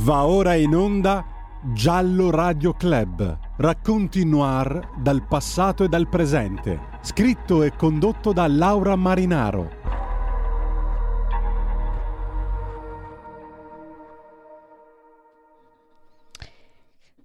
[0.00, 1.26] Va ora in onda
[1.74, 3.36] Giallo Radio Club.
[3.56, 6.98] Racconti noir dal passato e dal presente.
[7.02, 9.70] Scritto e condotto da Laura Marinaro.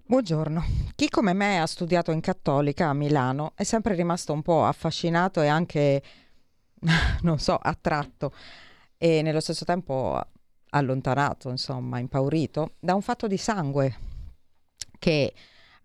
[0.04, 0.64] Buongiorno.
[0.96, 5.40] Chi come me ha studiato in Cattolica a Milano è sempre rimasto un po' affascinato
[5.42, 6.02] e anche,
[7.22, 8.32] non so, attratto
[8.98, 10.20] e nello stesso tempo
[10.74, 13.96] allontanato, insomma, impaurito da un fatto di sangue
[14.98, 15.32] che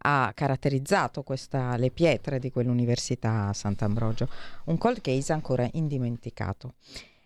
[0.01, 4.27] ha caratterizzato questa, le pietre di quell'università Sant'Ambrogio,
[4.65, 6.75] un cold case ancora indimenticato.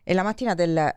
[0.04, 0.94] E la mattina del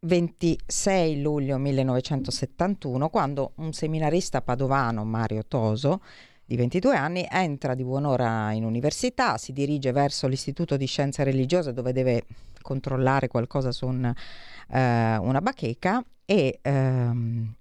[0.00, 6.02] 26 luglio 1971, quando un seminarista padovano, Mario Toso,
[6.44, 11.72] di 22 anni, entra di buon'ora in università, si dirige verso l'Istituto di Scienze Religiose
[11.72, 12.24] dove deve
[12.62, 17.54] controllare qualcosa su un, eh, una bacheca e ehm,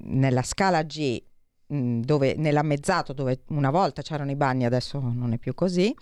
[0.00, 1.22] nella scala G,
[1.66, 5.94] dove, nell'ammezzato dove una volta c'erano i bagni, adesso non è più così,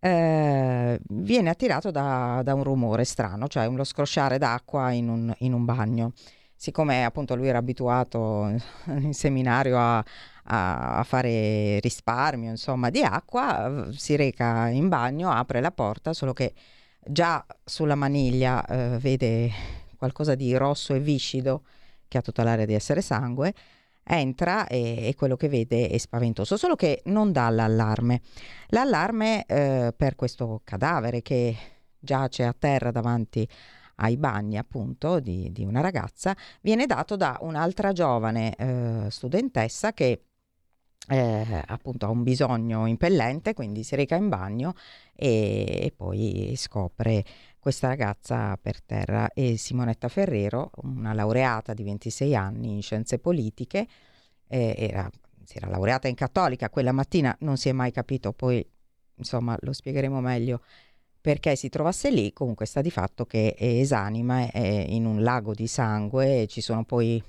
[0.00, 5.52] eh, viene attirato da, da, un rumore strano, cioè uno scrosciare d'acqua in un, in
[5.54, 6.12] un bagno.
[6.54, 8.54] Siccome appunto lui era abituato
[8.86, 10.04] in seminario a,
[10.44, 16.52] a, fare risparmio insomma di acqua, si reca in bagno, apre la porta, solo che
[17.06, 19.50] già sulla maniglia eh, vede
[19.96, 21.62] qualcosa di rosso e viscido
[22.08, 23.54] che ha tutta l'area di essere sangue,
[24.04, 28.20] entra e, e, quello che vede è spaventoso, solo che non dà l'allarme.
[28.68, 31.56] L'allarme eh, per questo cadavere che
[31.98, 33.48] giace a terra davanti
[33.96, 40.24] ai bagni appunto di, di una ragazza viene dato da un'altra giovane eh, studentessa che
[41.08, 44.74] eh, appunto ha un bisogno impellente, quindi si reca in bagno
[45.14, 47.24] e, e, poi scopre
[47.58, 49.30] questa ragazza per terra.
[49.32, 53.86] E Simonetta Ferrero, una laureata di 26 anni in scienze politiche,
[54.48, 55.10] eh, era,
[55.44, 58.66] si era laureata in cattolica, quella mattina non si è mai capito, poi
[59.16, 60.60] insomma lo spiegheremo meglio
[61.20, 65.66] perché si trovasse lì, comunque sta di fatto che esanima, è in un lago di
[65.66, 67.22] sangue, ci sono poi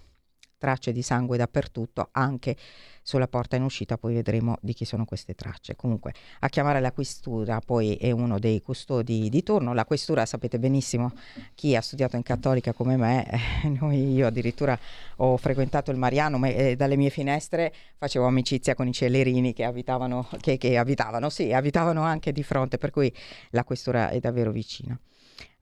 [0.66, 2.56] tracce di sangue dappertutto, anche
[3.04, 5.76] sulla porta in uscita, poi vedremo di chi sono queste tracce.
[5.76, 10.58] Comunque a chiamare la questura poi è uno dei custodi di turno, la questura sapete
[10.58, 11.14] benissimo
[11.54, 14.78] chi ha studiato in cattolica come me, eh, noi, io addirittura
[15.18, 19.66] ho frequentato il Mariano, ma eh, dalle mie finestre facevo amicizia con i cellerini che
[19.66, 23.14] abitavano, che, che abitavano, sì, abitavano anche di fronte, per cui
[23.52, 25.00] la questura è davvero vicina.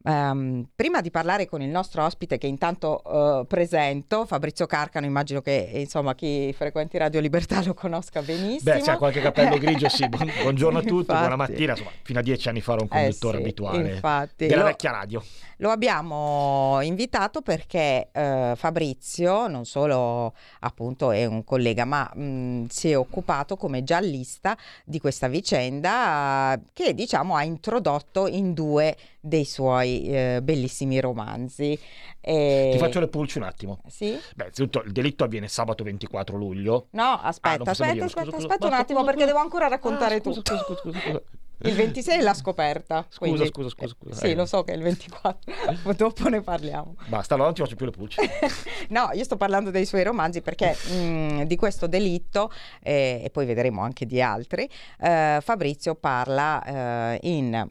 [0.06, 5.40] Um, prima di parlare con il nostro ospite che intanto uh, presento, Fabrizio Carcano, immagino
[5.40, 8.76] che insomma chi frequenti Radio Libertà lo conosca benissimo.
[8.76, 10.06] Beh, c'è qualche capello grigio, sì.
[10.10, 11.20] buongiorno a tutti, infatti.
[11.20, 11.72] buona mattina.
[11.72, 14.48] Insomma, fino a dieci anni fa ero un conduttore eh sì, abituale infatti.
[14.48, 15.24] della lo, vecchia radio.
[15.58, 22.92] Lo abbiamo invitato perché uh, Fabrizio non solo appunto è un collega, ma mh, si
[22.92, 29.46] è occupato come giallista di questa vicenda uh, che diciamo ha introdotto in due dei
[29.46, 31.80] suoi eh, bellissimi romanzi.
[32.20, 32.70] E...
[32.74, 33.80] Ti faccio le pulci un attimo.
[33.88, 34.12] Sì?
[34.36, 36.88] Beh, innanzitutto il delitto avviene sabato 24 luglio.
[36.92, 40.42] No, aspetta, ah, aspetta, aspetta, scusa, aspetta un attimo perché devo ancora raccontare ah, scusa,
[40.42, 40.58] tutto.
[40.58, 41.22] Scusa, scusa, scusa.
[41.66, 43.06] Il 26 è la scoperta.
[43.08, 43.48] Scusa, quindi...
[43.48, 44.16] scusa, scusa, scusa.
[44.20, 44.36] Sì, eh.
[44.36, 46.96] lo so che è il 24, dopo ne parliamo.
[47.08, 48.20] Basta, allora non ti faccio più le pulci.
[48.90, 52.52] no, io sto parlando dei suoi romanzi perché mh, mm, di questo delitto,
[52.82, 54.70] eh, e poi vedremo anche di altri,
[55.00, 57.66] eh, Fabrizio parla eh, in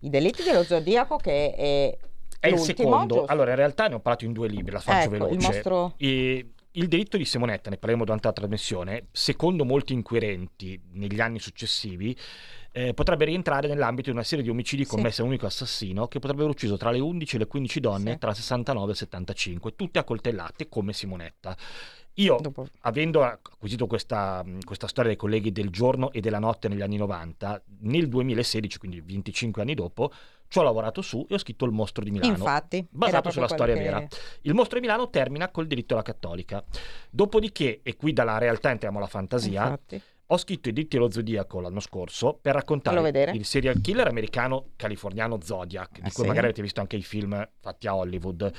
[0.00, 1.98] I delitti dello Zodiaco che è...
[2.38, 3.14] È il secondo.
[3.14, 3.32] Giusto?
[3.32, 5.34] Allora, in realtà ne ho parlato in due libri, la faccio ecco, veloce.
[5.34, 5.94] Il mostro...
[5.96, 11.38] E il delitto di Simonetta, ne parleremo durante la trasmissione, secondo molti inquirenti negli anni
[11.38, 12.16] successivi,
[12.72, 15.16] eh, potrebbe rientrare nell'ambito di una serie di omicidi commessi sì.
[15.18, 18.12] da un unico assassino che potrebbe aver ucciso tra le 11 e le 15 donne
[18.12, 18.18] sì.
[18.18, 21.56] tra 69 e 75, tutte accoltellate come Simonetta.
[22.18, 22.66] Io, Dopo.
[22.80, 27.62] avendo acquisito questa, questa, storia dei colleghi del giorno e della notte negli anni 90,
[27.80, 30.10] nel 2016, quindi 25 anni dopo,
[30.48, 32.32] ci ho lavorato su e ho scritto Il mostro di Milano.
[32.32, 33.82] Infatti, basato sulla storia che...
[33.82, 34.06] vera.
[34.42, 36.64] Il mostro di Milano termina col diritto alla cattolica.
[37.10, 41.60] Dopodiché, e qui dalla realtà entriamo alla fantasia, Infatti ho scritto I diritti allo Zodiaco
[41.60, 46.26] l'anno scorso per raccontare il serial killer americano californiano Zodiac, di ah, cui sì?
[46.26, 48.52] magari avete visto anche i film fatti a Hollywood.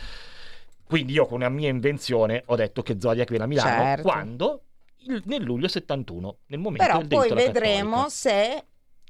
[0.88, 4.02] Quindi io con una mia invenzione ho detto che Zodiac viene a Milano certo.
[4.04, 4.62] quando
[5.08, 8.64] il, nel luglio 71, nel momento Però poi vedremo se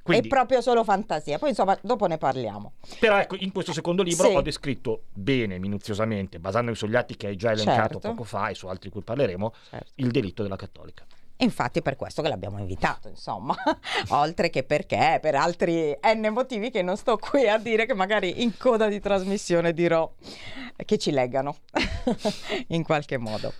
[0.07, 1.37] quindi, è proprio solo fantasia.
[1.37, 2.73] Poi insomma, dopo ne parliamo.
[2.99, 4.35] Però ecco, in questo secondo libro sì.
[4.35, 8.09] ho descritto bene, minuziosamente, basandomi sugli atti che hai già elencato certo.
[8.09, 9.91] poco fa e su altri cui parleremo, certo.
[9.95, 11.05] il delitto della cattolica.
[11.37, 13.55] Infatti è per questo che l'abbiamo invitato, insomma,
[14.09, 18.41] oltre che perché per altri n motivi che non sto qui a dire che magari
[18.41, 20.11] in coda di trasmissione dirò
[20.83, 21.57] che ci leggano
[22.69, 23.53] in qualche modo.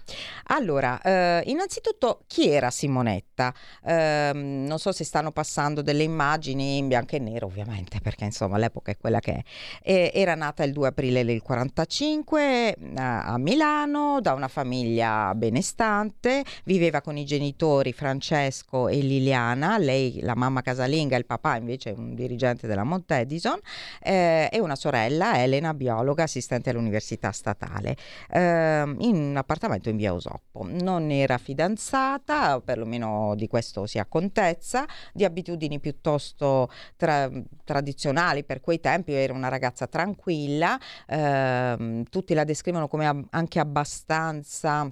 [0.46, 3.54] Allora, eh, innanzitutto chi era Simonetta?
[3.84, 8.58] Eh, non so se stanno passando delle immagini in bianco e nero, ovviamente, perché insomma
[8.58, 9.42] l'epoca è quella che è.
[9.84, 16.44] E, era nata il 2 aprile del 45 a, a Milano da una famiglia benestante,
[16.64, 21.94] viveva con i genitori Francesco e Liliana, lei la mamma casalinga, il papà invece è
[21.98, 23.60] un dirigente della Mount Edison,
[24.02, 27.96] eh, e una sorella, Elena, biologa, assistente all'università statale,
[28.30, 30.66] eh, in un appartamento in via Osoppo.
[30.68, 37.30] Non era fidanzata, perlomeno di questo si ha contezza, di abitudini piuttosto tra-
[37.66, 43.60] tradizionali per quei tempi, era una ragazza tranquilla, eh, tutti la descrivono come ab- anche
[43.60, 44.90] abbastanza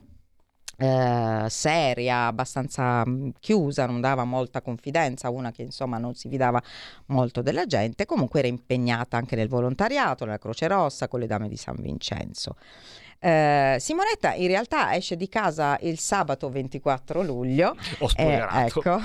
[0.78, 6.62] eh, seria, abbastanza mm, chiusa, non dava molta confidenza, una che insomma non si fidava
[7.08, 11.48] molto della gente, comunque era impegnata anche nel volontariato, nella Croce Rossa, con le Dame
[11.48, 12.56] di San Vincenzo.
[13.26, 17.76] Eh, Simonetta in realtà esce di casa il sabato 24 luglio,
[18.18, 19.00] eh, ecco,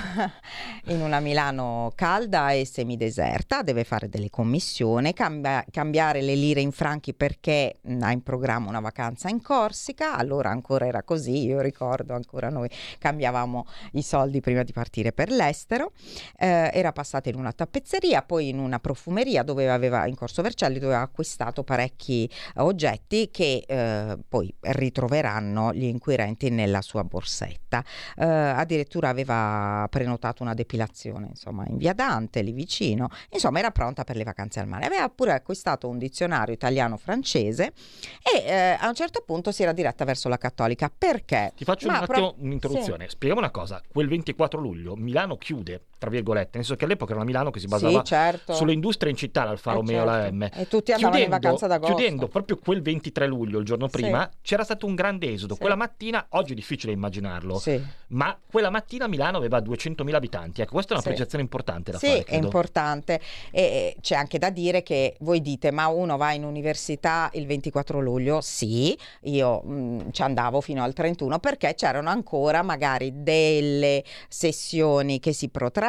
[0.92, 6.70] in una Milano calda e semideserta, deve fare delle commissioni, cambia, cambiare le lire in
[6.70, 11.62] franchi perché mh, ha in programma una vacanza in Corsica, allora ancora era così, io
[11.62, 12.68] ricordo ancora noi
[12.98, 15.92] cambiavamo i soldi prima di partire per l'estero,
[16.36, 20.74] eh, era passata in una tappezzeria, poi in una profumeria dove aveva in Corso Vercelli
[20.74, 27.84] dove aveva acquistato parecchi oggetti che eh, eh, poi ritroveranno gli inquirenti nella sua borsetta.
[28.16, 34.04] Eh, addirittura aveva prenotato una depilazione insomma, in via Dante, lì vicino, insomma era pronta
[34.04, 34.86] per le vacanze al mare.
[34.86, 37.72] Aveva pure acquistato un dizionario italiano-francese
[38.22, 40.90] e eh, a un certo punto si era diretta verso la cattolica.
[40.96, 41.52] Perché?
[41.56, 42.42] Ti faccio Ma un attimo pro...
[42.42, 43.04] un'introduzione.
[43.04, 43.10] Sì.
[43.10, 43.82] Spieghiamo una cosa.
[43.90, 47.60] Quel 24 luglio Milano chiude, tra virgolette, nel senso che all'epoca era una Milano che
[47.60, 48.54] si basava sì, certo.
[48.54, 50.10] sulle industrie in città, l'Alfa eh, Romeo, certo.
[50.10, 50.42] la M.
[50.44, 51.94] E tutti andavano chiudendo, in vacanza d'agosto.
[51.94, 54.38] Chiudendo proprio quel 23 luglio, il giorno prima, sì.
[54.40, 55.52] c'era stato un grande esodo.
[55.52, 55.60] Sì.
[55.60, 57.62] Quella mattina, oggi è difficile immaginarlo,
[58.08, 60.62] ma quella mattina Milano aveva 200.000 abitanti.
[60.62, 62.24] Ecco, questa è una precisazione importante da sì, fare.
[62.26, 63.20] Sì, è importante.
[63.50, 68.00] E c'è anche da dire che voi dite, ma uno va in università il 24
[68.00, 68.40] luglio?
[68.40, 75.34] Sì, io mh, ci andavo fino al 31 perché c'erano ancora magari delle sessioni che
[75.34, 75.88] si protraevano,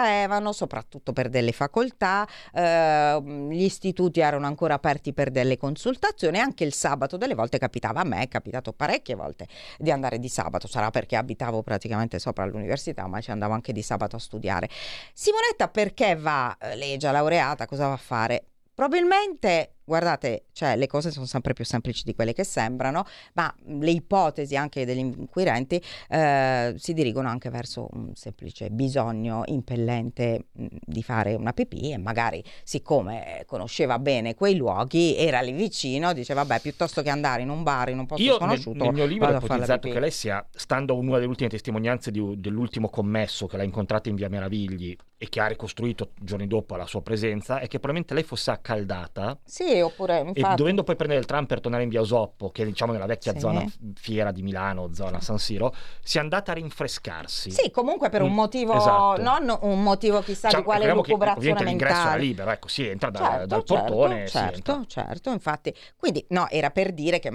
[0.54, 6.74] soprattutto per delle facoltà, eh, gli istituti erano ancora aperti per delle consultazioni, anche il
[6.74, 10.90] sabato delle volte capitava a me, è capitato parecchie volte di andare di sabato, sarà
[10.92, 14.70] perché abitavo praticamente sopra l'università, ma ci andavo anche di sabato a studiare.
[15.14, 18.46] Simonetta perché va, lei è già laureata, cosa va a fare?
[18.74, 23.92] Probabilmente guardate, cioè, le cose sono sempre più semplici di quelle che sembrano, ma le
[23.92, 31.04] ipotesi anche degli inquirenti eh, si dirigono anche verso un semplice bisogno impellente mh, di
[31.04, 36.62] fare una pipì e magari siccome conosceva bene quei luoghi, era lì vicino, diceva vabbè
[36.62, 38.84] piuttosto che andare in un bar in un posto Io sconosciuto.
[38.84, 42.12] Nel, nel mio libro ho ipotizzato che lei sia, stando a una delle ultime testimonianze
[42.12, 46.76] di, dell'ultimo commesso che l'ha incontrata in via Meravigli e che ha ricostruito giorni dopo
[46.76, 49.38] la sua presenza, è che probabilmente lei fosse accaldata.
[49.44, 50.54] Sì, oppure infatti...
[50.54, 53.06] E dovendo poi prendere il tram per tornare in via Osoppo, che è diciamo nella
[53.06, 53.40] vecchia sì.
[53.40, 55.74] zona fiera di Milano, zona San Siro,
[56.04, 57.52] si è andata a rinfrescarsi.
[57.52, 59.22] Sì, comunque per un mm, motivo, esatto.
[59.22, 61.70] non un motivo chissà cioè, di quale lucubrazione mentale.
[61.70, 64.28] l'ingresso era libero, ecco, si entra da, certo, dal certo, portone.
[64.28, 65.74] Certo, certo, infatti.
[65.98, 67.32] Quindi no, era per dire che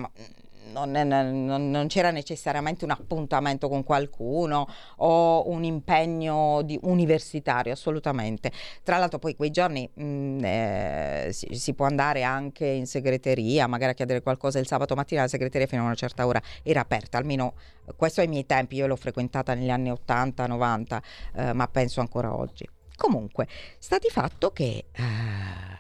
[0.84, 8.51] non, non, non, c'era necessariamente un appuntamento con qualcuno o un impegno di, universitario, assolutamente.
[8.82, 13.67] Tra l'altro poi quei giorni mh, mm, eh, si, si, può andare anche in segreteria,
[13.67, 16.81] magari a chiedere qualcosa il sabato mattina, la segreteria fino a una certa ora era
[16.81, 17.55] aperta, almeno
[17.96, 21.03] questo ai miei tempi, io l'ho frequentata negli anni 80, 90,
[21.34, 22.69] eh, ma penso ancora oggi.
[22.96, 23.46] Comunque,
[23.79, 24.86] sta di fatto che...
[24.93, 25.76] Eh,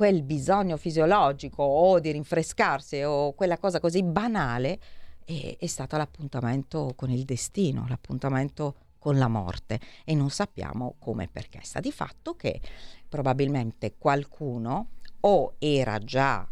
[0.00, 4.78] quel bisogno fisiologico o di rinfrescarsi o quella cosa così banale
[5.26, 11.24] è, è stato l'appuntamento con il destino, l'appuntamento con la morte e non sappiamo come
[11.24, 11.60] e perché.
[11.62, 12.62] Sta di fatto che
[13.10, 16.48] probabilmente qualcuno o era già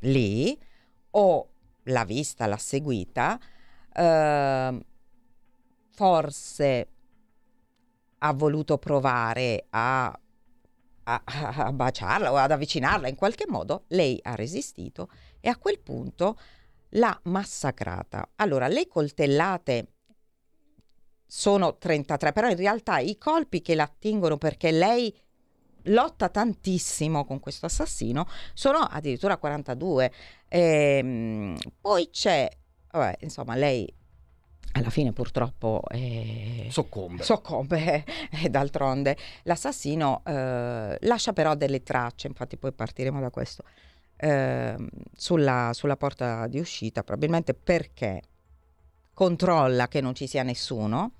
[0.00, 0.60] lì
[1.12, 1.48] o
[1.84, 3.40] l'ha vista, l'ha seguita,
[3.90, 4.84] eh,
[5.92, 6.88] forse
[8.18, 10.20] ha voluto provare a
[11.08, 15.08] a, a baciarla o ad avvicinarla in qualche modo, lei ha resistito
[15.40, 16.38] e a quel punto
[16.90, 18.30] l'ha massacrata.
[18.36, 19.92] Allora, le coltellate
[21.26, 25.14] sono 33, però in realtà i colpi che la attingono perché lei
[25.88, 30.12] lotta tantissimo con questo assassino sono addirittura 42.
[30.48, 32.48] E, ehm, poi c'è,
[32.90, 33.92] vabbè, insomma, lei
[34.76, 37.22] alla fine purtroppo eh, soccombe.
[37.22, 43.64] soccombe e d'altronde l'assassino eh, lascia però delle tracce, infatti poi partiremo da questo,
[44.16, 44.76] eh,
[45.14, 48.22] sulla, sulla porta di uscita, probabilmente perché
[49.14, 51.12] controlla che non ci sia nessuno,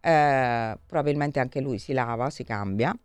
[0.00, 2.96] eh, probabilmente anche lui si lava, si cambia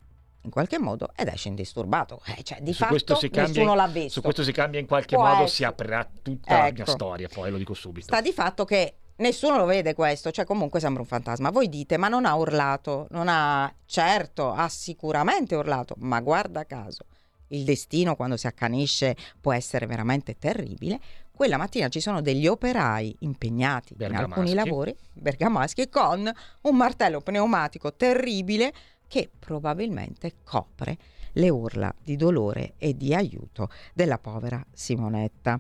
[0.42, 2.22] in qualche modo ed esce indisturbato.
[2.26, 4.12] Eh, cioè, di Su fatto cambia- nessuno l'ha visto.
[4.12, 5.50] Su questo si cambia in qualche Può modo, essere.
[5.50, 6.92] si aprirà tutta la mia Ecco.
[6.92, 8.06] storia, poi lo dico subito.
[8.06, 11.50] Sta di fatto che nessuno lo vede questo, cioè comunque sembra un fantasma.
[11.50, 17.06] Voi dite, ma non ha urlato, non ha, certo, ha sicuramente urlato, ma guarda caso,
[17.50, 21.00] il destino quando si accanisce può essere veramente terribile.
[21.32, 26.32] Quella mattina ci sono degli operai impegnati in alcuni lavori, bergamaschi, con
[26.62, 28.74] un martello pneumatico terribile
[29.08, 30.98] che probabilmente copre
[31.34, 35.60] le urla di dolore e di aiuto della povera Simonetta.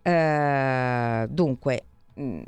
[0.00, 1.84] Eh, dunque,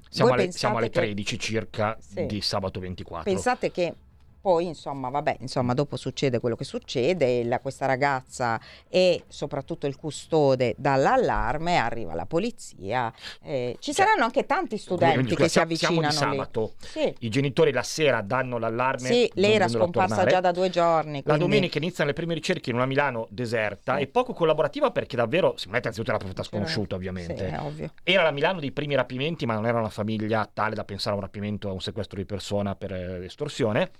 [0.08, 2.26] Siamo, voi alle, siamo alle pensate che- 13 circa Sì.
[2.26, 3.30] di sabato 24.
[3.30, 3.94] Pensate che
[4.42, 9.94] poi, insomma, vabbè, insomma, dopo succede quello che succede, la- questa ragazza e soprattutto il
[9.96, 13.12] custode dall'allarme, arriva la polizia,
[13.44, 16.72] eh, ci Cioè, saranno anche tanti studenti che si siamo- siamo di avvicinano sabato.
[16.80, 19.06] Sì, I genitori la sera danno l'allarme.
[19.08, 21.18] sì, lei era scomparsa già da due giorni.
[21.18, 24.02] La quindi- domenica iniziano le prime ricerche in una Milano deserta Sì.
[24.02, 27.56] e poco collaborativa perché davvero Simonetta anzitutto era una profeta sconosciuta Sì, ovviamente.
[27.60, 27.92] ovvio.
[28.02, 31.18] Era la Milano dei primi rapimenti ma non era una famiglia tale da pensare a
[31.18, 33.90] un rapimento, a un sequestro di persona per eh, estorsione.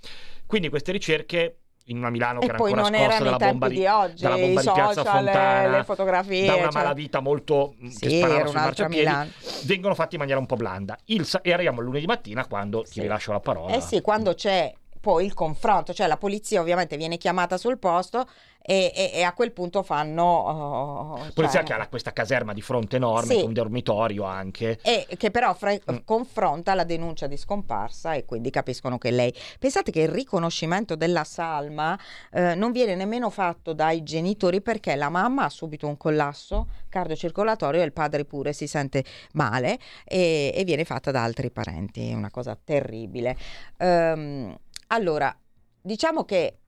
[0.53, 1.57] Quindi queste ricerche
[1.87, 3.87] in una Milano che E era poi ancora non scossa erano dalla bomba di, di
[3.87, 6.45] oggi, dalla bomba i di Piazza social, Fontana, le fotografie.
[6.45, 9.31] da una cioè- malavita molto mm, che Sì, sparava era sui marciapiedi, Milano.
[9.65, 10.99] vengono fatti in maniera un po' blanda.
[11.07, 12.93] Il e arriviamo lunedì mattina quando Sì.
[12.93, 13.75] ti rilascio la parola.
[13.75, 14.71] Eh sì, quando c'è
[15.03, 18.25] poi il confronto, cioè la polizia ovviamente viene chiamata sul posto
[18.65, 20.23] e, e- e a quel punto fanno...
[20.23, 23.41] oh, Polizia cioè- che ha questa caserma di fronte enorme, Sì.
[23.41, 24.79] con un dormitorio anche.
[24.83, 25.97] e che però fra- Mm.
[26.05, 31.25] confronta la denuncia di scomparsa e quindi capiscono che lei pensate che il riconoscimento della
[31.25, 31.99] salma
[32.31, 37.81] eh, non viene nemmeno fatto dai genitori perché la mamma ha subito un collasso cardiocircolatorio
[37.81, 42.15] e il padre pure si sente male e, e viene fatta da altri parenti è
[42.15, 43.37] una cosa terribile
[43.79, 44.57] Ehm,
[44.93, 45.35] allora
[45.81, 46.59] diciamo che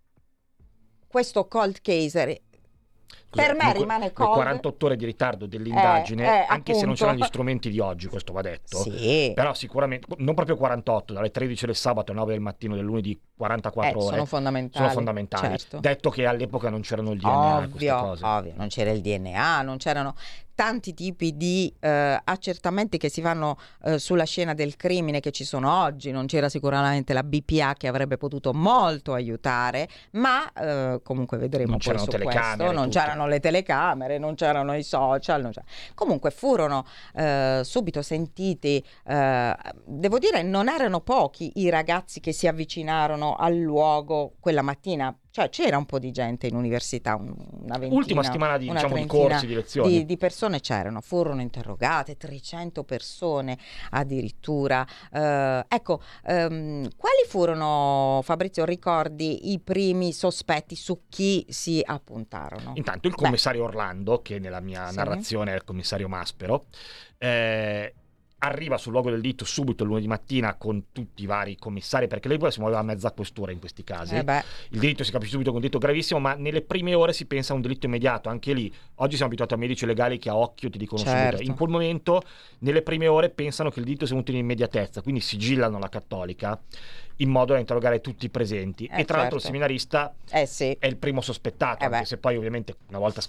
[1.07, 2.43] questo cold case
[3.35, 4.33] Per me rimane cold.
[4.35, 6.95] 48 ore di ritardo dell'indagine, Eh, eh, anche se non appunto.
[6.95, 8.79] c'erano gli strumenti di oggi, questo va detto.
[8.79, 12.85] sì Però sicuramente, non proprio 48, dalle 13 del sabato alle 9 del mattino del
[12.85, 14.15] lunedì, 44 eh, ore.
[14.15, 15.59] sono fondamentali sono fondamentali.
[15.59, 15.79] certo.
[15.81, 20.15] Detto che all'epoca non c'erano il DNA Ovvio, ovvio, non c'era il DNA, non c'erano
[20.57, 25.43] tanti tipi di eh, accertamenti che si fanno eh, sulla scena del crimine che ci
[25.43, 31.39] sono oggi, non c'era sicuramente la BPA che avrebbe potuto molto aiutare, ma eh, comunque
[31.39, 32.99] vedremo Non poi c'erano su telecamere, questo, non tutto.
[33.01, 35.51] c'erano le telecamere, non c'erano i social,
[35.95, 42.47] comunque furono eh, subito sentiti, eh, devo dire non erano pochi i ragazzi che si
[42.47, 47.77] avvicinarono al luogo quella mattina, cioè c'era un po' di gente in università, un- una
[47.77, 47.99] ventina.
[48.01, 49.91] Ultima settimana di, diciamo, di corsi, di lezioni.
[49.91, 53.59] di, di persone c'erano, furono interrogate, 300 persone
[53.91, 54.87] addirittura.
[55.13, 62.71] Eh, ecco, ehm, quali furono, Fabrizio, ricordi i primi sospetti su chi si appuntarono?
[62.77, 63.23] Intanto il Beh.
[63.25, 64.95] commissario Orlando, che nella mia Sì.
[64.95, 66.67] narrazione è il commissario Maspero,
[67.19, 67.93] eh,
[68.45, 72.29] arriva sul luogo del delitto subito il lunedì mattina con tutti i vari commissari, perché
[72.29, 74.17] lei poi si muoveva a mezza questura in questi casi.
[74.17, 74.25] Eh
[74.71, 77.27] Il delitto si capisce subito che è un delitto gravissimo, ma nelle prime ore si
[77.27, 78.29] pensa a un delitto immediato.
[78.29, 81.37] Anche lì, oggi siamo abituati a medici legali che a occhio ti dicono Certo.
[81.37, 81.51] subito.
[81.51, 82.23] In quel momento,
[82.61, 86.61] nelle prime ore, pensano che il delitto sia venuto in immediatezza, quindi sigillano la cattolica
[87.19, 88.87] in modo da interrogare tutti i presenti.
[88.87, 89.57] Eh, e tra l'altro il certo.
[89.57, 91.95] seminarista eh sì, è il primo sospettato, Eh beh.
[91.97, 93.21] anche se poi ovviamente una volta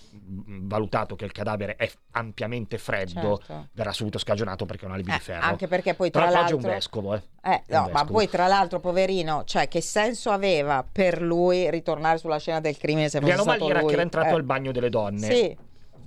[0.48, 3.68] valutato che il cadavere è ampiamente freddo, certo.
[3.74, 5.46] verrà subito scagionato perché è un alibi Eh, di ferro.
[5.46, 7.22] anche perché poi Tra tra l'altro è un vescovo, eh.
[7.44, 12.40] Eh, no, ma poi tra l'altro, poverino, cioè che senso aveva per lui ritornare sulla
[12.40, 13.88] scena del crimine se fosse stato anomalia era lui?
[13.90, 15.20] che era entrato Eh, al bagno delle donne.
[15.32, 15.58] Sì,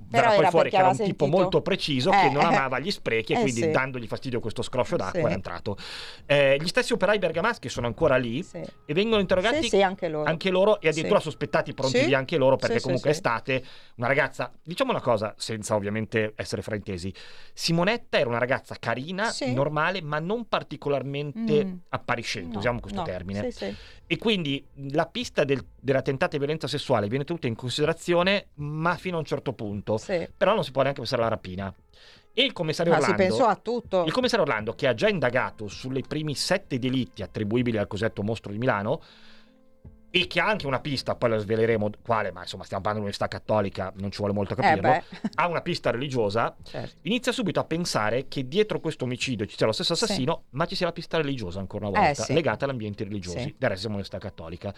[0.09, 2.55] però poi fuori che era un aveva tipo sentito- molto preciso Eh, che non eh.
[2.55, 3.71] amava gli sprechi e Eh, quindi sì.
[3.71, 5.25] dandogli fastidio questo scroscio d'acqua Sì.
[5.25, 5.77] era entrato.
[6.25, 8.57] Eh, gli stessi operai bergamaschi sono ancora lì sì.
[8.85, 10.29] e vengono interrogati anche loro.
[10.29, 13.63] anche loro e addirittura sospettati pronti via anche loro perché comunque è estate
[13.95, 17.13] una ragazza diciamo una cosa senza ovviamente essere fraintesi
[17.53, 21.73] Simonetta era una ragazza carina normale ma non particolarmente Mm.
[21.89, 23.75] appariscente No, usiamo questo no, termine Sì, sì.
[24.11, 29.17] E quindi la pista del- della tentata violenza sessuale viene tenuta in considerazione ma fino
[29.17, 30.27] a un certo punto sì.
[30.35, 31.71] però non si può neanche pensare alla rapina
[32.33, 34.03] e il commissario Ma si Orlando pensò a tutto.
[34.05, 38.51] il commissario Orlando, che ha già indagato sulle primi sette delitti attribuibili al cosiddetto mostro
[38.51, 39.01] di Milano,
[40.11, 43.11] e che ha anche una pista, poi la sveleremo quale, ma insomma stiamo parlando di
[43.11, 45.03] un'università cattolica, non ci vuole molto capirlo, Eh
[45.35, 46.95] ha una pista religiosa, Certo.
[47.03, 50.75] inizia subito a pensare che dietro questo omicidio ci sia lo stesso assassino, ma ci
[50.75, 52.33] sia la pista religiosa ancora una Eh, volta, sì.
[52.33, 53.39] legata agli ambienti religiosi.
[53.39, 53.55] Sì.
[53.57, 54.73] Del resto siamo un'università cattolica.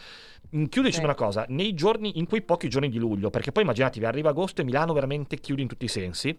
[0.56, 1.14] Mm, Chiudo dicendo Sì.
[1.14, 4.62] una cosa, nei giorni, in quei pochi giorni di luglio, perché poi immaginatevi, arriva agosto
[4.62, 6.38] e Milano veramente chiude in tutti i sensi,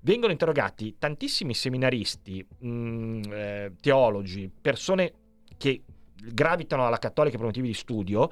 [0.00, 5.12] vengono interrogati tantissimi seminaristi, mm, eh, teologi, persone
[5.56, 5.82] che
[6.22, 8.30] gravitano alla cattolica per motivi di studio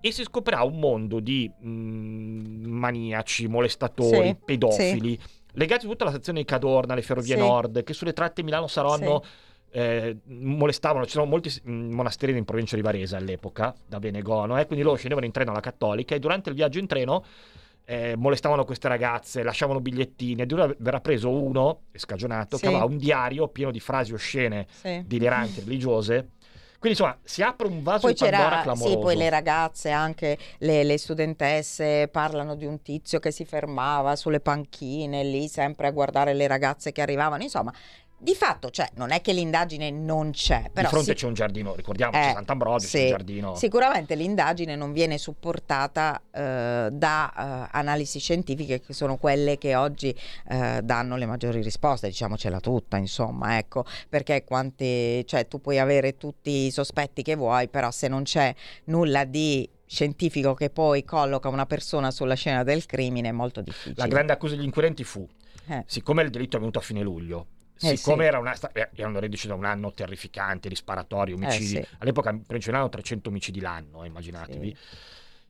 [0.00, 5.18] e si scoprirà un mondo di mm, maniaci, molestatori, Sì, pedofili,
[5.52, 7.38] legati tutta alla sezione di Cadorna, le ferrovie Sì.
[7.40, 9.22] nord, che sulle tratte Milano-Saronno
[9.74, 14.66] eh, molestavano, ci sono molti mm, monasteri in provincia di Varese all'epoca, da Benegono, eh,
[14.66, 17.24] quindi loro scendevano in treno alla cattolica e durante il viaggio in treno
[17.84, 22.62] eh, molestavano queste ragazze, lasciavano bigliettini, addirittura verrà preso uno, scagionato, Sì.
[22.62, 25.02] che aveva un diario pieno di frasi oscene, Sì.
[25.06, 26.30] deliranti, religiose.
[26.82, 28.88] Quindi insomma si apre un vaso Poi di Pandora clamoroso.
[28.88, 34.16] sì, poi le ragazze, anche le, le studentesse, parlano di un tizio che si fermava
[34.16, 37.44] sulle panchine lì sempre a guardare le ragazze che arrivavano.
[37.44, 37.72] Insomma,
[38.22, 41.34] di fatto, cioè, non è che l'indagine non c'è, Di però fronte si- c'è un
[41.34, 43.02] giardino, ricordiamoci, Eh, Sant'Ambrogio, c'è sì.
[43.02, 43.54] un giardino.
[43.56, 47.32] Sicuramente l'indagine non viene supportata eh, da
[47.66, 50.14] eh, analisi scientifiche che sono quelle che oggi
[50.48, 56.16] eh, danno le maggiori risposte, diciamocela tutta, insomma, ecco, perché quanti, cioè tu puoi avere
[56.16, 61.48] tutti i sospetti che vuoi, però se non c'è nulla di scientifico che poi colloca
[61.48, 63.94] una persona sulla scena del crimine è molto difficile.
[63.96, 65.26] La grande accusa degli inquirenti fu,
[65.68, 67.46] Eh, siccome il delitto è venuto a fine luglio,
[67.82, 68.28] Eh, siccome sì.
[68.28, 68.54] era una,
[68.94, 71.96] erano reduci da un anno terrificante di sparatori, omicidi, Eh, sì.
[71.98, 72.30] all'epoca
[72.70, 74.76] Milano 300 omicidi l'anno, eh, immaginatevi.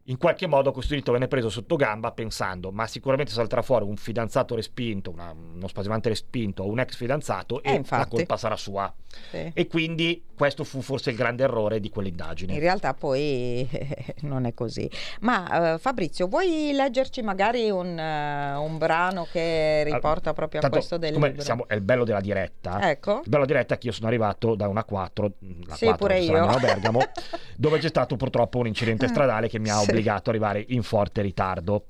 [0.07, 3.97] In qualche modo questo delitto venne preso sotto gamba pensando, ma sicuramente salterà fuori un
[3.97, 8.03] fidanzato respinto, una- uno spasimante respinto o un ex fidanzato Eh, e infatti.
[8.03, 8.93] la colpa sarà sua.
[9.31, 9.51] sì.
[9.55, 12.55] E quindi questo fu forse il grande errore di quell'indagine.
[12.55, 13.69] In realtà poi
[14.23, 14.91] non è così.
[15.21, 20.97] Ma eh, Fabrizio, vuoi leggerci magari un, eh, un brano che riporta proprio a questo
[20.99, 21.43] del siccome libro?
[21.45, 22.91] siamo- è il bello della diretta.
[22.91, 23.21] Ecco.
[23.23, 25.33] Il bello della diretta è che io sono arrivato da una 4,
[25.67, 26.45] la Sì, 4 pure io.
[26.45, 27.01] a Bergamo,
[27.57, 29.92] dove c'è stato purtroppo un incidente stradale che mi ha Sì.
[29.93, 31.85] Obbligato ad arrivare in forte ritardo.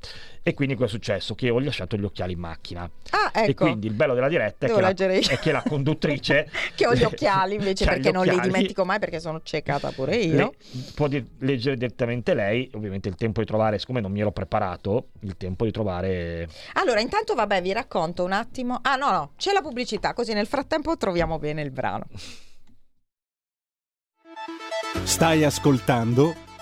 [0.44, 1.36] E quindi cosa è successo?
[1.36, 2.82] Che ho lasciato gli occhiali in macchina.
[3.10, 3.64] Ah, E ecco.
[3.66, 6.50] quindi il bello della diretta è che, la, è che la conduttrice...
[6.74, 9.20] che ho gli occhiali invece che ha perché gli non li occhiali, dimentico mai perché
[9.20, 10.34] sono ciecata pure io.
[10.36, 10.52] le-
[10.96, 15.10] può di- leggere direttamente lei, ovviamente il tempo di trovare, siccome non mi ero preparato,
[15.20, 16.48] il tempo di trovare...
[16.74, 18.80] Allora, intanto vabbè, vi racconto un attimo.
[18.82, 22.06] Ah, no, no, c'è la pubblicità, così nel frattempo troviamo bene il brano.
[25.04, 26.34] Stai ascoltando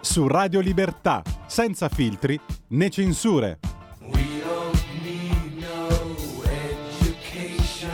[0.00, 3.58] su Radio Libertà, senza filtri né censure.
[4.12, 5.88] We don't need no
[6.44, 7.90] education.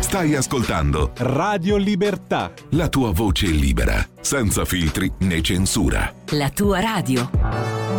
[0.00, 2.52] Stai ascoltando Radio Libertà.
[2.70, 6.12] la tua voce libera, senza filtri né censura.
[6.30, 7.89] La tua radio.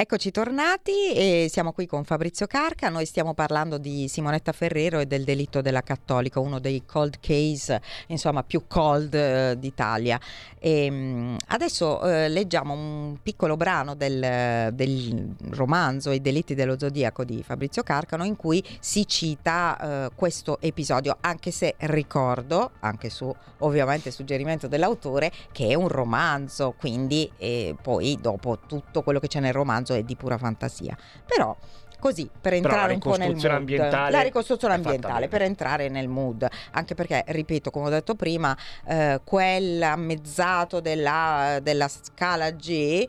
[0.00, 2.88] Eccoci tornati e siamo qui con Fabrizio Carca.
[2.88, 7.82] Noi stiamo parlando di Simonetta Ferrero e del delitto della Cattolica, uno dei cold case,
[8.06, 10.20] insomma, più cold eh, d'Italia.
[10.60, 17.24] E, mh, adesso eh, leggiamo un piccolo brano del, del romanzo I delitti dello zodiaco
[17.24, 23.34] di Fabrizio Carcano in cui si cita eh, questo episodio, anche se ricordo, anche su
[23.58, 29.40] ovviamente suggerimento dell'autore, che è un romanzo, quindi eh, poi dopo tutto quello che c'è
[29.40, 30.96] nel romanzo è di pura fantasia.
[31.24, 31.56] Però
[31.98, 34.10] così per entrare un po' nel mood.
[34.10, 36.46] la ricostruzione ambientale per entrare nel mood.
[36.72, 43.06] Anche perché ripeto come ho detto prima eh, quel ammezzato della, della scala G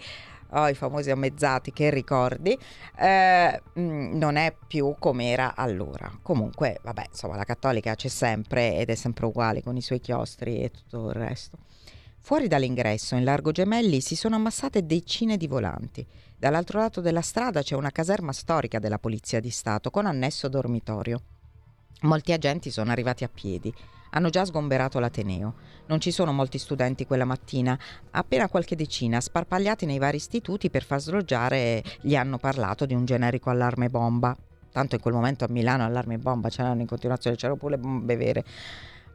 [0.52, 2.58] oh, i famosi ammezzati che ricordi
[2.98, 6.12] eh, mh, non è più come era allora.
[6.22, 10.62] Comunque vabbè insomma la cattolica c'è sempre ed è sempre uguale con i suoi chiostri
[10.62, 11.58] e tutto il resto.
[12.22, 16.06] Fuori dall'ingresso, in largo Gemelli, si sono ammassate decine di volanti.
[16.40, 21.22] Dall'altro lato della strada c'è una caserma storica della Polizia di Stato con annesso dormitorio.
[22.04, 23.74] Molti agenti sono arrivati a piedi.
[24.12, 25.56] Hanno già sgomberato l'Ateneo.
[25.88, 27.78] Non ci sono molti studenti quella mattina,
[28.12, 33.04] appena qualche decina, sparpagliati nei vari istituti per far sloggiare, gli hanno parlato di un
[33.04, 34.34] generico allarme bomba.
[34.72, 38.46] tanto in quel momento a Milano allarme bomba c'erano in continuazione, c'erano pure bombe vere,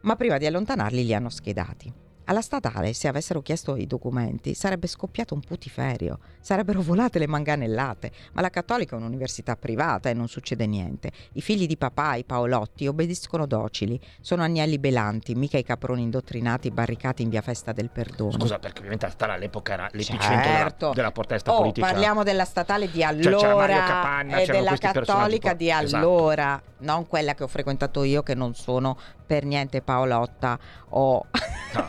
[0.03, 2.04] ma prima di allontanarli li hanno schedati.
[2.27, 8.11] Alla statale, se avessero chiesto i documenti, sarebbe scoppiato un putiferio, sarebbero volate le manganellate,
[8.33, 11.11] ma la cattolica è un'università privata e non succede niente.
[11.35, 16.71] I figli di papà, i Paolotti, obbediscono docili, sono agnelli belanti, mica i caproni indottrinati
[16.71, 18.33] barricati in via Festa del Perdono.
[18.33, 20.93] Scusa, perché ovviamente la statale all'epoca era l'epicentro della- Certo.
[20.95, 21.87] della, protesta Oh, politica.
[21.87, 23.03] parliamo della statale di
[23.39, 25.97] c'era Mario allora Capanna, e c'erano della cattolica di Esatto.
[25.97, 30.59] allora, non quella che ho frequentato io che non sono per niente Paolotta
[30.91, 31.27] o
[31.75, 31.89] No.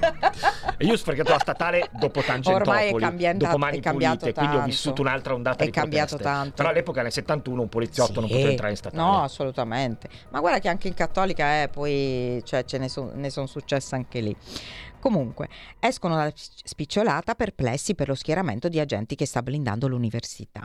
[0.77, 4.17] E io ho sfregato la statale dopo Tangentopoli, Ormai è cambiata- dopo Mani è cambiato
[4.19, 4.71] Pulite, quindi ho tanto.
[4.71, 6.31] vissuto un'altra ondata È di cambiato proteste.
[6.37, 6.55] tanto.
[6.55, 8.33] Però all'epoca nel 71 un poliziotto non Sì.
[8.35, 9.01] poteva entrare in statale.
[9.01, 10.09] No, assolutamente.
[10.29, 13.95] Ma guarda che anche in cattolica eh, poi cioè, ce ne, son- ne sono successe
[13.95, 14.35] anche lì.
[14.99, 20.61] Comunque, escono dalla spicciolata perplessi per lo schieramento di agenti che sta blindando l'università.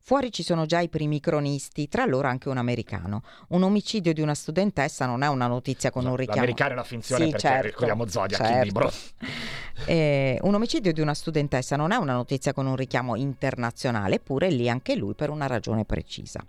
[0.00, 3.22] Fuori ci sono già i primi cronisti, tra loro anche un americano.
[3.48, 6.40] Un omicidio di una studentessa non è una notizia con un richiamo.
[6.40, 8.64] L'americano è una finzione Sì, perché certo, ricordiamo Zodiac il certo.
[8.64, 8.92] libro.
[9.86, 14.48] Eh, un omicidio di una studentessa non è una notizia con un richiamo internazionale, eppure
[14.48, 16.44] lì anche lui per una ragione precisa.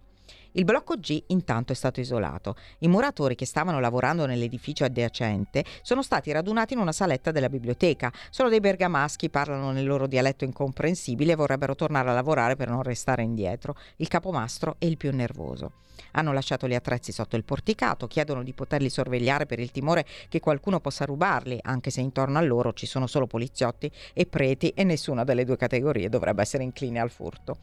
[0.56, 2.56] Il blocco G intanto è stato isolato.
[2.80, 8.12] I muratori che stavano lavorando nell'edificio adiacente sono stati radunati in una saletta della biblioteca.
[8.30, 12.84] Sono dei bergamaschi, parlano nel loro dialetto incomprensibile e vorrebbero tornare a lavorare per non
[12.84, 13.76] restare indietro.
[13.96, 15.72] Il capomastro è il più nervoso.
[16.12, 20.40] Hanno lasciato gli attrezzi sotto il porticato, chiedono di poterli sorvegliare per il timore che
[20.40, 24.84] qualcuno possa rubarli, anche se intorno a loro ci sono solo poliziotti e preti e
[24.84, 27.58] nessuna delle due categorie dovrebbe essere incline al furto.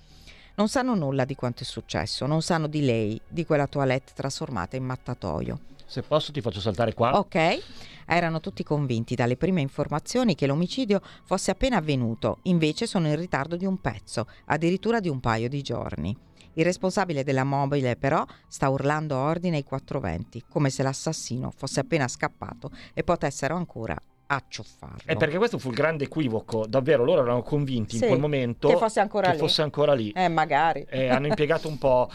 [0.57, 4.77] Non sanno nulla di quanto è successo, non sanno di lei, di quella toilette trasformata
[4.77, 5.61] in mattatoio.
[5.87, 7.19] Se posso ti faccio saltare qua.
[7.19, 7.63] Ok,
[8.07, 13.57] erano tutti convinti dalle prime informazioni che l'omicidio fosse appena avvenuto, invece sono in ritardo
[13.57, 16.17] di un pezzo, addirittura di un paio di giorni.
[16.55, 22.09] Il responsabile della mobile però sta urlando ordine ai 420, come se l'assassino fosse appena
[22.09, 23.97] scappato e potessero ancora
[24.33, 24.99] acciuffarlo.
[25.05, 28.69] E perché questo fu il grande equivoco, davvero loro erano convinti Sì, in quel momento
[28.69, 29.39] che fosse ancora che lì.
[29.41, 30.13] fosse ancora lì.
[30.13, 30.87] Eh, magari.
[30.89, 32.09] E hanno impiegato un po'.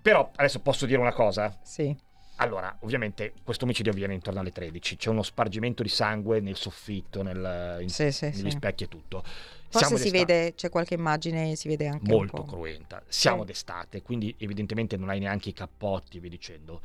[0.00, 1.54] Però adesso posso dire una cosa.
[1.62, 1.94] Sì.
[2.38, 7.22] Allora, ovviamente questo omicidio avviene intorno alle 13, c'è uno spargimento di sangue nel soffitto,
[7.22, 8.50] nel, in- Sì, sì, negli sì.
[8.50, 9.22] specchi e tutto.
[9.24, 10.32] Forse Siamo si d'estate.
[10.32, 13.02] vede, c'è qualche immagine, si vede anche molto cruenta.
[13.08, 13.46] Siamo Sì.
[13.46, 16.80] d'estate, quindi evidentemente non hai neanche i cappotti, vi dicendo.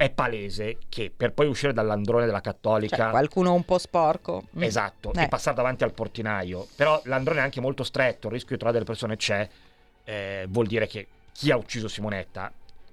[0.00, 4.44] È palese che per poi uscire dall'androne della cattolica Cioè, qualcuno un po' sporco.
[4.56, 4.62] Mm.
[4.62, 5.24] Esatto, Eh.
[5.24, 6.68] e passare davanti al portinaio.
[6.76, 9.48] Però l'androne è anche molto stretto, il rischio di trovare delle persone c'è.
[10.04, 12.50] eh, vuol dire che chi ha ucciso Simonetta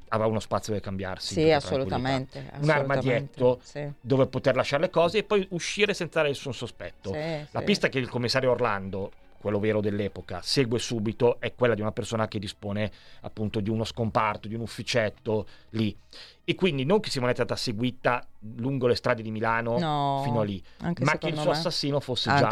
[0.09, 1.35] aveva uno spazio dove cambiarsi.
[1.35, 2.39] Sì, assolutamente.
[2.39, 2.63] tranquillità.
[2.63, 3.87] Un armadietto Sì.
[4.01, 7.13] dove poter lasciare le cose e poi uscire senza nessun sospetto.
[7.13, 7.19] Sì,
[7.51, 7.65] La sì.
[7.65, 12.28] pista che il commissario Orlando, quello vero dell'epoca, segue subito è quella di una persona
[12.28, 15.95] che dispone appunto di uno scomparto, di un ufficetto lì.
[16.43, 18.26] E quindi non che Simonetta è stata seguita
[18.58, 20.62] lungo le strade di Milano No, fino a lì,
[21.00, 21.58] ma che il suo me.
[21.58, 22.50] assassino fosse Anche già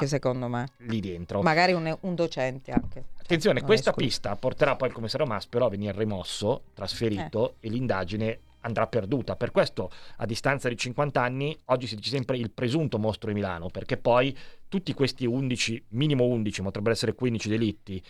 [0.78, 1.42] lì dentro.
[1.42, 3.06] Magari un, un docente anche.
[3.20, 7.68] Attenzione, questa pista porterà poi il commissario Maspero a venire rimosso, trasferito Eh.
[7.68, 9.36] e l'indagine andrà perduta.
[9.36, 13.36] Per questo, a distanza di 50 anni, oggi si dice sempre il presunto mostro di
[13.36, 14.36] Milano, perché poi
[14.68, 18.04] tutti questi 11, minimo 11, potrebbero essere 15 delitti,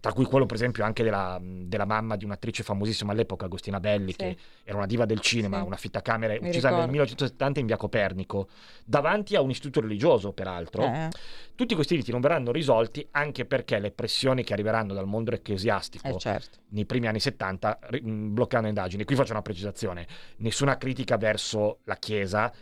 [0.00, 4.12] tra cui quello per esempio anche della, della mamma di un'attrice famosissima all'epoca, Agostina Belli,
[4.12, 4.16] Sì.
[4.18, 5.66] che era una diva del cinema, Sì.
[5.66, 6.90] una fittacamere, Mi uccisa nel ricordo.
[6.92, 8.48] 1970 in via Copernico,
[8.84, 10.84] davanti a un istituto religioso peraltro.
[10.84, 11.08] Eh,
[11.56, 16.06] Tutti questi delitti non verranno risolti anche perché le pressioni che arriveranno dal mondo ecclesiastico
[16.06, 16.58] eh, certo.
[16.68, 19.04] nei primi anni 70 ri- mh, bloccheranno le indagini.
[19.04, 22.52] Qui faccio una precisazione: nessuna critica verso la Chiesa,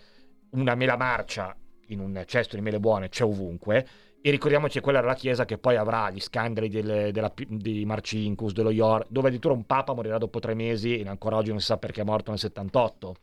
[0.51, 1.55] una mela marcia
[1.89, 3.87] in un cesto di mele buone c'è ovunque.
[4.27, 8.55] E ricordiamoci quella era la Chiesa che poi avrà gli scandali del- della, di Marcinkus,
[8.55, 11.67] dello IOR, dove addirittura un Papa morirà dopo tre mesi e ancora oggi non si
[11.67, 13.17] sa perché è morto nel 78.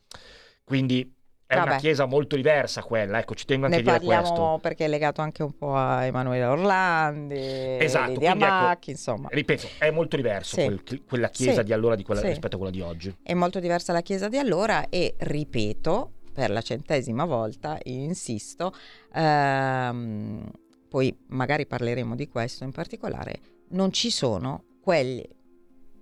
[0.64, 1.12] Quindi
[1.48, 1.78] è una Vabbè.
[1.80, 4.60] Chiesa molto diversa quella, ecco, ci tengo anche Ne a dire parliamo questo.
[4.62, 7.34] perché è legato anche un po' a Emanuele Orlandi,
[7.80, 9.28] Esatto, Lidia quindi ecco, insomma.
[9.32, 10.66] Ripeto, è molto diverso Sì.
[10.66, 11.66] quel- quella chiesa Sì.
[11.66, 12.28] di allora di quella- Sì.
[12.28, 13.16] rispetto a quella di oggi.
[13.24, 18.72] È molto diversa la chiesa di allora e ripeto per la centesima volta, insisto,
[19.16, 20.48] ehm,
[20.92, 25.26] poi magari parleremo di questo in particolare, non ci sono quegli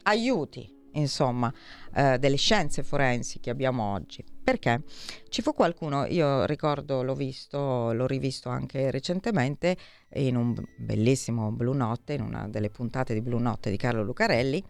[0.02, 1.54] aiuti, insomma,
[1.94, 4.26] eh, delle scienze forensi che abbiamo oggi.
[4.44, 4.82] Perché
[5.30, 9.78] ci fu qualcuno, io ricordo, l'ho visto, l'ho rivisto anche recentemente
[10.16, 14.64] in un bellissimo Blue Notte, in una delle puntate di Blue Notte di Carlo Lucarelli,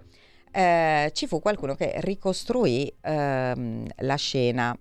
[0.52, 4.78] eh, ci fu qualcuno che ricostruì ehm, la scena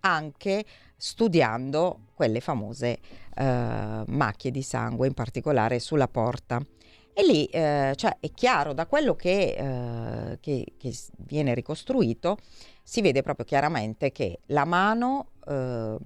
[0.00, 0.64] anche
[0.96, 2.98] studiando quelle famose
[3.34, 6.60] eh, macchie di sangue, in particolare sulla porta.
[7.14, 12.38] E lì, eh, cioè, è chiaro da quello che eh, che, che viene ricostruito,
[12.82, 15.96] si vede proprio chiaramente che la mano, eh,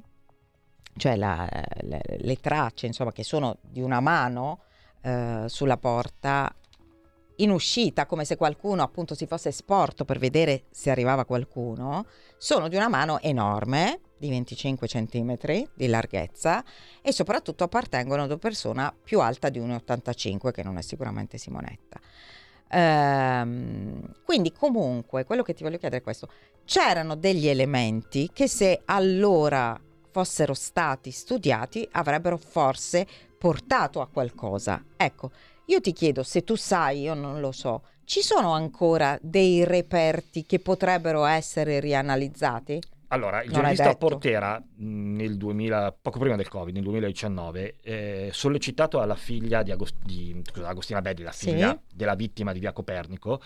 [0.97, 1.49] cioè la-
[1.83, 4.63] le, le tracce, insomma, che sono di una mano
[5.03, 6.53] eh, sulla porta
[7.37, 12.07] in uscita, come se qualcuno appunto si fosse sporto per vedere se arrivava qualcuno,
[12.39, 15.37] sono di una mano enorme, di 25 cm
[15.75, 16.65] di larghezza
[17.03, 22.01] e soprattutto appartengono ad una persona più alta di 1,85 che non è sicuramente Simonetta.
[22.69, 26.29] Ehm, quindi comunque quello che ti voglio chiedere è questo,
[26.65, 29.79] c'erano degli elementi che se allora
[30.11, 33.07] fossero stati studiati avrebbero forse
[33.39, 34.83] portato a qualcosa.
[34.97, 35.31] Ecco,
[35.67, 40.45] io ti chiedo se tu sai, io non lo so, ci sono ancora dei reperti
[40.47, 42.81] che potrebbero essere rianalizzati?
[43.09, 43.95] Allora, il Non giornalista.
[43.95, 49.71] Portera mh, nel 2000, poco prima del Covid, nel 2019, eh, sollecitato alla figlia di,
[49.71, 51.51] Agos- di- scusa, Agostina Belli, la Sì.
[51.51, 53.41] figlia della vittima di Via Copernico,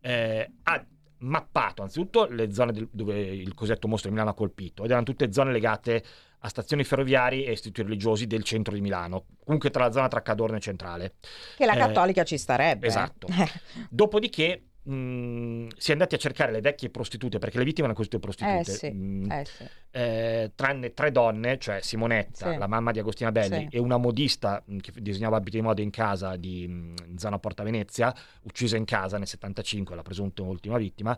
[0.00, 0.84] eh, ha
[1.24, 5.04] mappato anzitutto le zone del- dove il cosiddetto mostro di Milano ha colpito ed erano
[5.04, 6.04] tutte zone legate
[6.40, 10.20] a stazioni ferroviarie e istituti religiosi del centro di Milano, comunque tra la zona tra
[10.22, 11.14] Cadorna e Centrale.
[11.56, 12.86] Che la Eh, cattolica ci starebbe.
[12.86, 13.26] esatto.
[13.88, 18.18] Dopodiché mh, si è andati a cercare le vecchie prostitute, perché le vittime erano eh
[18.18, 18.64] prostitute.
[18.64, 19.64] sì, mh, eh sì.
[19.90, 22.58] eh, tranne tre donne, cioè Simonetta, Sì.
[22.58, 25.90] la mamma di Agostina Belli, e una modista mh, che disegnava abiti di moda in
[25.90, 31.16] casa di, in zona Porta Venezia, uccisa in casa nel 75, la presunta ultima vittima.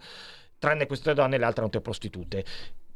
[0.59, 2.45] Tranne queste tre donne, le altre erano tutte prostitute.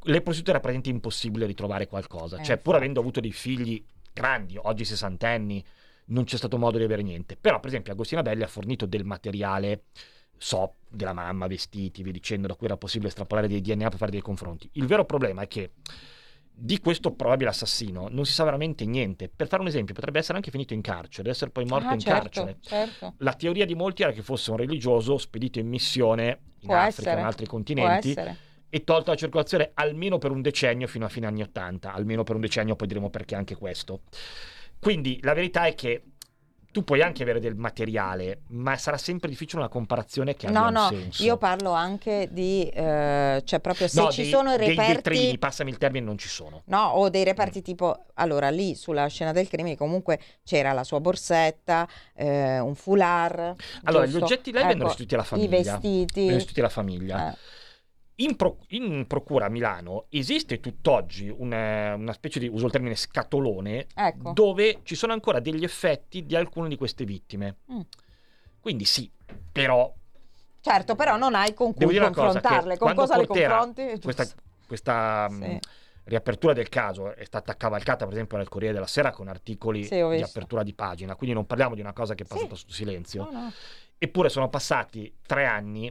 [0.04, 4.56] Le prostitute era praticamente impossibile ritrovare qualcosa, Eh, cioè pur avendo avuto dei figli grandi,
[4.61, 5.62] oggi sessantenni,
[6.06, 7.37] non c'è stato modo di avere niente.
[7.37, 9.83] Però, per esempio, Agostina Belli ha fornito del materiale,
[10.42, 14.11] so, della mamma, vestiti, vi dicendo, da cui era possibile estrapolare dei DNA per fare
[14.11, 14.68] dei confronti.
[14.72, 15.72] Il vero problema è che
[16.50, 19.29] di questo probabile assassino non si sa veramente niente.
[19.29, 22.00] Per fare un esempio, potrebbe essere anche finito in carcere, essere poi morto Ah, in
[22.00, 22.57] certo, carcere.
[22.61, 23.14] certo.
[23.18, 26.87] La teoria di molti era che fosse un religioso spedito in missione in Può Africa,
[26.88, 28.16] essere, in altri continenti,
[28.72, 32.35] e tolto la circolazione almeno per un decennio fino a fine anni 80, almeno per
[32.35, 34.03] un decennio, poi diremo perché anche questo.
[34.79, 36.03] Quindi la verità è che
[36.72, 40.66] tu puoi anche avere del materiale, ma sarà sempre difficile una comparazione che abbia No,
[40.68, 41.22] un no, senso.
[41.24, 44.92] io parlo anche di, eh, cioè proprio se No, ci dei- sono i dei reperti...
[44.94, 46.62] vetrini, passami il termine, non ci sono.
[46.66, 51.00] No, o dei reperti tipo, allora lì sulla scena del crimine comunque c'era la sua
[51.00, 53.54] borsetta, eh, un foulard.
[53.85, 54.18] Allora, giusto?
[54.20, 55.46] gli oggetti lei vengono Ecco, restituiti alla famiglia.
[55.59, 56.12] I vestiti.
[56.14, 57.33] Vengono restituiti alla famiglia.
[57.33, 57.37] Eh,
[58.20, 62.94] In, pro- in procura a Milano esiste tutt'oggi una, una specie di, uso il termine
[62.94, 64.33] scatolone, Ecco.
[64.33, 67.56] dove ci sono ancora degli effetti di alcune di queste vittime.
[67.72, 67.80] Mm.
[68.61, 69.11] Quindi sì,
[69.50, 69.92] però
[70.62, 72.76] Certo, però non hai con cui una cosa, confrontarle.
[72.76, 73.98] Con cosa le confronti?
[74.02, 74.26] questa,
[74.66, 75.37] questa Sì.
[75.37, 75.59] mh,
[76.04, 79.94] riapertura del caso è stata cavalcata per esempio nel Corriere della Sera con articoli Sì,
[79.94, 82.61] di apertura di pagina, quindi non parliamo di una cosa che è passata Sì.
[82.61, 83.28] sotto silenzio.
[83.33, 83.52] No, no.
[83.96, 85.90] Eppure sono passati tre anni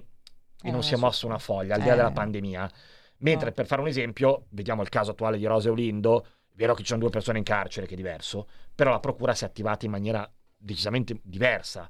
[0.62, 1.98] e Eh, non non si è mosso una foglia, al di là Eh.
[1.98, 2.72] della pandemia.
[3.20, 3.54] Mentre, No.
[3.54, 6.88] per fare un esempio, vediamo il caso attuale di Rose Olindo, è vero che ci
[6.88, 9.92] sono due persone in carcere, che è diverso, però la procura si è attivata in
[9.92, 11.88] maniera decisamente diversa.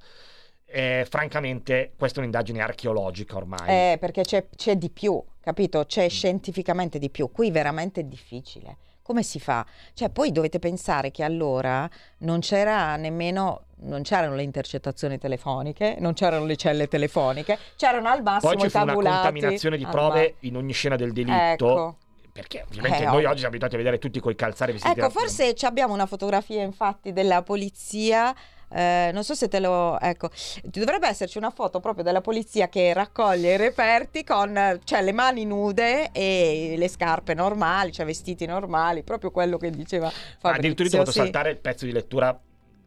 [0.66, 3.94] Eh, francamente, questa è un'indagine archeologica ormai.
[3.94, 5.84] Eh, perché c'è, c'è di più, capito?
[5.86, 6.10] C'è Mm.
[6.10, 7.32] scientificamente di più.
[7.32, 8.78] Qui veramente è difficile.
[9.10, 9.65] Come si fa?
[9.95, 16.13] Cioè, poi dovete pensare che allora non c'era nemmeno, non c'erano le intercettazioni telefoniche, non
[16.13, 20.58] c'erano le celle telefoniche, c'erano al massimo Poi ci fu una contaminazione di prove in
[20.58, 21.34] ogni scena del delitto.
[21.34, 21.98] Ecco.
[22.32, 25.56] Perché ovviamente Eh, noi oggi siamo abituati a vedere tutti coi calzari vestiti Ecco, forse
[25.56, 28.36] ci abbiamo una fotografia infatti della polizia.
[28.70, 30.00] Eh, non so se te lo.
[30.00, 30.30] Ecco,
[30.64, 35.46] dovrebbe esserci una foto proprio della polizia che raccoglie i reperti con cioè, le mani
[35.46, 40.50] nude e le scarpe normali, cioè vestiti normali, proprio quello che diceva Fabrizio.
[40.50, 41.18] Addirittura ho dovuto sì.
[41.20, 42.38] saltare il pezzo di lettura,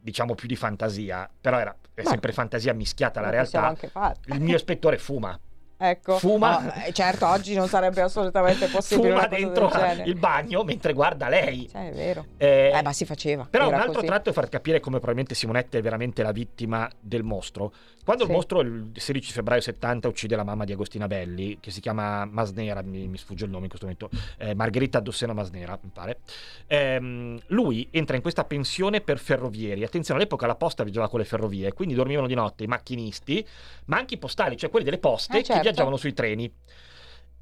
[0.00, 3.74] diciamo più di fantasia, però era sempre fantasia mischiata alla realtà.
[4.26, 5.38] Il mio ispettore fuma,
[5.84, 6.18] Ecco.
[6.18, 9.70] fuma- No, eh, certo, oggi non sarebbe assolutamente possibile fuma dentro
[10.04, 11.68] il bagno mentre guarda lei.
[11.68, 12.26] Cioè, è vero.
[12.36, 13.46] Eh, Eh, ma si faceva.
[13.50, 14.06] Però un altro così.
[14.06, 17.72] tratto è far capire come probabilmente Simonetta è veramente la vittima del mostro.
[18.04, 18.30] Quando Sì.
[18.30, 22.24] il mostro il 16 febbraio 70 uccide la mamma di Agostina Belli, che si chiama
[22.24, 26.18] Masnera, mi, mi sfugge il nome in questo momento, eh, Margherita Dossena Masnera, mi pare,
[26.66, 29.84] ehm, lui entra in questa pensione per ferrovieri.
[29.84, 33.46] Attenzione, all'epoca la posta viaggiava con le ferrovie, quindi dormivano di notte i macchinisti,
[33.86, 35.62] ma anche i postali, cioè quelli delle poste Eh, che certo.
[35.72, 36.52] Viaggiavano sui treni.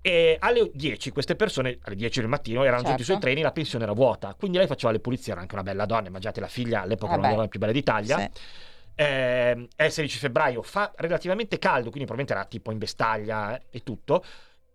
[0.02, 3.12] E alle 10 queste persone, alle 10 del mattino, erano tutti Certo.
[3.12, 4.34] sui treni, la pensione era vuota.
[4.38, 7.16] Quindi lei faceva le pulizie, era anche una bella donna, immaginate la figlia, all'epoca Eh
[7.16, 8.18] non era la più bella d'Italia.
[8.18, 8.30] Sì.
[8.94, 13.82] Eh, è il 16 febbraio, fa relativamente caldo, quindi probabilmente era tipo in vestaglia e
[13.82, 14.24] tutto.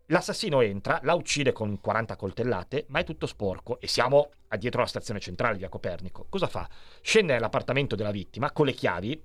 [0.08, 4.88] L'assassino entra, la uccide con 40 coltellate, ma è tutto sporco e siamo dietro la
[4.88, 6.28] stazione centrale via Copernico.
[6.30, 6.68] Cosa fa?
[7.02, 9.22] Scende nell'appartamento della vittima con le chiavi,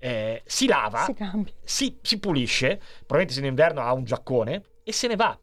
[0.00, 1.14] eh, si lava, Si
[1.62, 5.38] si, si pulisce, probabilmente se in inverno ha un giaccone e se ne va.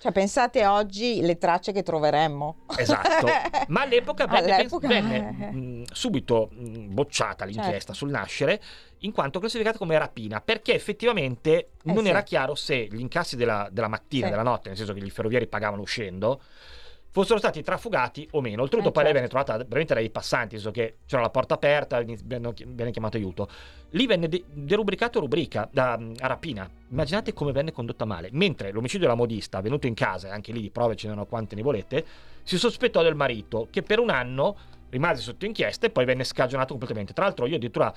[0.00, 2.64] Cioè, pensate oggi le tracce che troveremmo.
[2.78, 3.26] Esatto,
[3.68, 5.20] ma all'epoca venne, All'epoca, venne,
[5.52, 7.92] mh, subito mh, bocciata l'inchiesta Certo.
[7.92, 8.62] sul nascere
[9.00, 11.50] in quanto classificata come rapina perché effettivamente
[11.84, 12.08] Eh non sì.
[12.08, 14.30] era chiaro se gli incassi della, della mattina, Sì.
[14.30, 16.40] della notte, nel senso che i ferrovieri pagavano uscendo,
[17.10, 18.62] fossero stati trafugati o meno.
[18.62, 19.28] Oltretutto Eh, poi lei certo.
[19.28, 22.54] venne trovata veramente dai passanti, senso che c'era la porta aperta, venne,
[22.90, 23.48] chiamato aiuto.
[23.90, 26.68] Lì venne de- derubricato rubrica da, a rapina.
[26.90, 28.28] Immaginate come venne condotta male.
[28.32, 31.62] Mentre l'omicidio della modista, avvenuto in casa, anche lì di prove ce n'erano quante ne
[31.62, 32.04] volete,
[32.42, 34.56] si sospettò del marito, che per un anno
[34.90, 37.12] rimase sotto inchiesta e poi venne scagionato completamente.
[37.12, 37.92] Tra l'altro io addirittura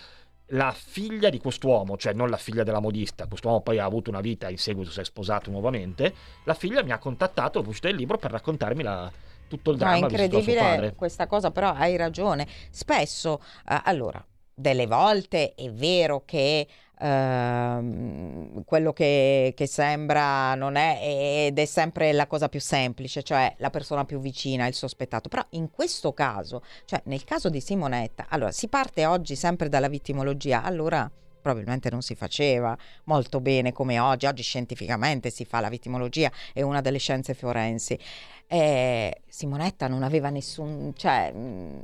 [0.47, 4.21] la figlia di quest'uomo, cioè non la figlia della modista, quest'uomo poi ha avuto una
[4.21, 7.97] vita, in seguito si è sposato nuovamente, la figlia mi ha contattato dopo l'uscita del
[7.97, 9.11] libro per raccontarmi la-
[9.47, 12.47] tutto il No, è dramma da suo incredibile questa cosa, però hai ragione.
[12.69, 16.67] Spesso, eh, allora, delle volte è vero che
[17.03, 20.99] ehm, quello che, che sembra non è
[21.47, 25.29] ed è sempre la cosa più semplice, cioè la persona più vicina, il sospettato.
[25.29, 29.89] Però in questo caso, cioè nel caso di Simonetta, allora si parte oggi sempre dalla
[29.89, 31.09] vittimologia, allora
[31.41, 36.61] probabilmente non si faceva molto bene come oggi, oggi scientificamente si fa la vittimologia, è
[36.61, 37.99] una delle scienze forensi.
[38.47, 41.81] Eh, Simonetta non aveva nessun, cioè mh,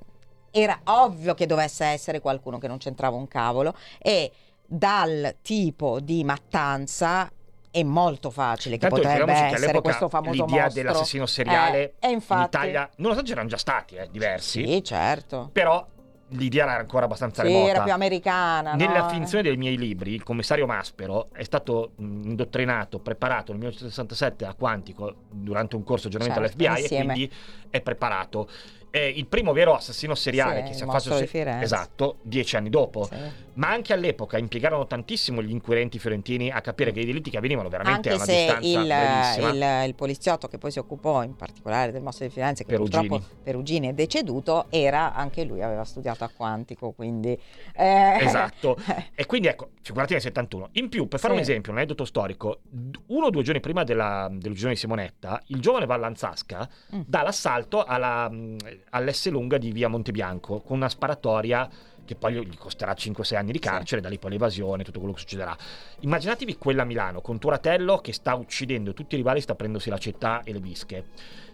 [0.51, 4.31] era ovvio che dovesse essere qualcuno che non c'entrava un cavolo e
[4.69, 7.29] dal tipo di mattanza
[7.71, 10.81] è molto facile che Tanto potrebbe che essere questo famoso l'idea mostro.
[10.81, 15.49] dell'assassino seriale Eh, e in infatti, Italia, nonostante c'erano già stati eh, diversi, Sì, certo.
[15.51, 15.85] però
[16.33, 17.69] l'idea era ancora abbastanza Sì, remota.
[17.71, 18.73] era più americana.
[18.75, 19.09] Nella no?
[19.09, 24.53] finzione dei miei libri, il commissario Maspero è stato mh, indottrinato, preparato nel 1967 a
[24.53, 27.03] Quantico durante un corso di aggiornamento Certo, all'FBI insieme.
[27.03, 27.33] e quindi
[27.71, 28.47] è preparato.
[28.91, 31.63] È il primo vero assassino seriale Sì, che si è fatto di Firenze.
[31.63, 33.03] esatto dieci anni dopo.
[33.03, 33.47] Sì.
[33.59, 37.67] Ma anche all'epoca impiegarono tantissimo gli inquirenti fiorentini a capire che i delitti che avvenivano
[37.67, 41.35] veramente Anche a una se distanza il, il- il poliziotto che poi si occupò in
[41.35, 43.07] particolare del mostro di Firenze, che Perugini.
[43.07, 47.37] purtroppo Perugini è deceduto, era anche lui, aveva studiato a Quantico, quindi...
[47.75, 48.77] eh, Esatto.
[49.19, 50.69] E quindi ecco, figurati nel 71.
[50.73, 51.39] In più, per fare Sì.
[51.39, 52.61] un esempio, un aneddoto storico,
[53.07, 57.01] uno o due giorni prima della, dell'uccisione di Simonetta, il giovane Vallanzasca Mm.
[57.05, 58.55] dà l'assalto alla, mh,
[58.89, 61.69] all'S lunga di via Montebianco con una sparatoria
[62.09, 65.19] che poi gli costerà 5-6 anni di carcere, da lì poi l'evasione, tutto quello che
[65.19, 65.55] succederà.
[65.99, 69.99] Immaginatevi quella a Milano con Turatello che sta uccidendo tutti i rivali, sta prendendosi la
[69.99, 71.05] città e le bische.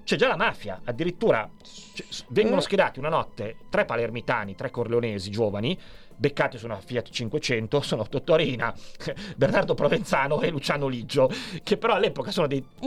[0.05, 1.49] C'è già la mafia, addirittura
[1.93, 2.61] cioè, vengono Eh.
[2.61, 5.77] schierati una notte tre palermitani, tre corleonesi giovani,
[6.15, 8.73] beccati su una Fiat 500, sono Tottorina,
[9.35, 11.29] Bernardo Provenzano e Luciano Liggio,
[11.63, 12.63] che però all'epoca sono dei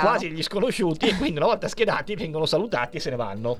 [0.00, 3.58] quasi degli sconosciuti e quindi una volta schedati vengono salutati e se ne vanno.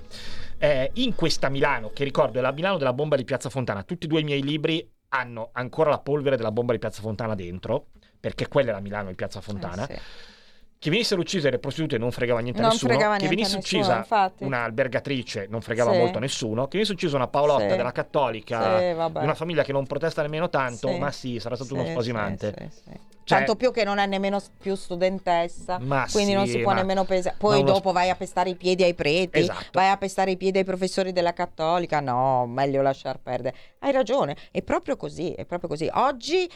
[0.59, 4.07] Eh, in questa Milano, che ricordo è la Milano della bomba di Piazza Fontana, tutti
[4.07, 7.89] e due i miei libri hanno ancora la polvere della bomba di Piazza Fontana dentro,
[8.19, 9.87] perché quella è la Milano di Piazza Fontana.
[9.87, 10.01] Eh, sì.
[10.81, 12.93] Che venissero uccise le prostitute non fregava niente a nessuno.
[12.93, 14.45] fregava che niente a venisse uccisa infatti.
[14.45, 15.99] una albergatrice non fregava Sì.
[15.99, 16.63] molto a nessuno.
[16.69, 17.77] Che venisse uccisa una Paolotta Sì.
[17.77, 21.75] della Cattolica, Sì, di una famiglia che non protesta nemmeno tanto, ma sì, sarà stato
[21.75, 22.55] uno spasimante.
[23.25, 25.79] Cioè- Tanto più che non è nemmeno più studentessa,
[26.13, 27.35] quindi non si può nemmeno pesare.
[27.39, 29.67] Poi dopo vai a pestare i piedi ai preti, Esatto.
[29.73, 32.01] vai a pestare i piedi ai professori della cattolica.
[32.01, 33.55] No, meglio lasciar perdere.
[33.81, 35.91] Hai ragione, è proprio così, è proprio così.
[35.93, 36.49] Oggi,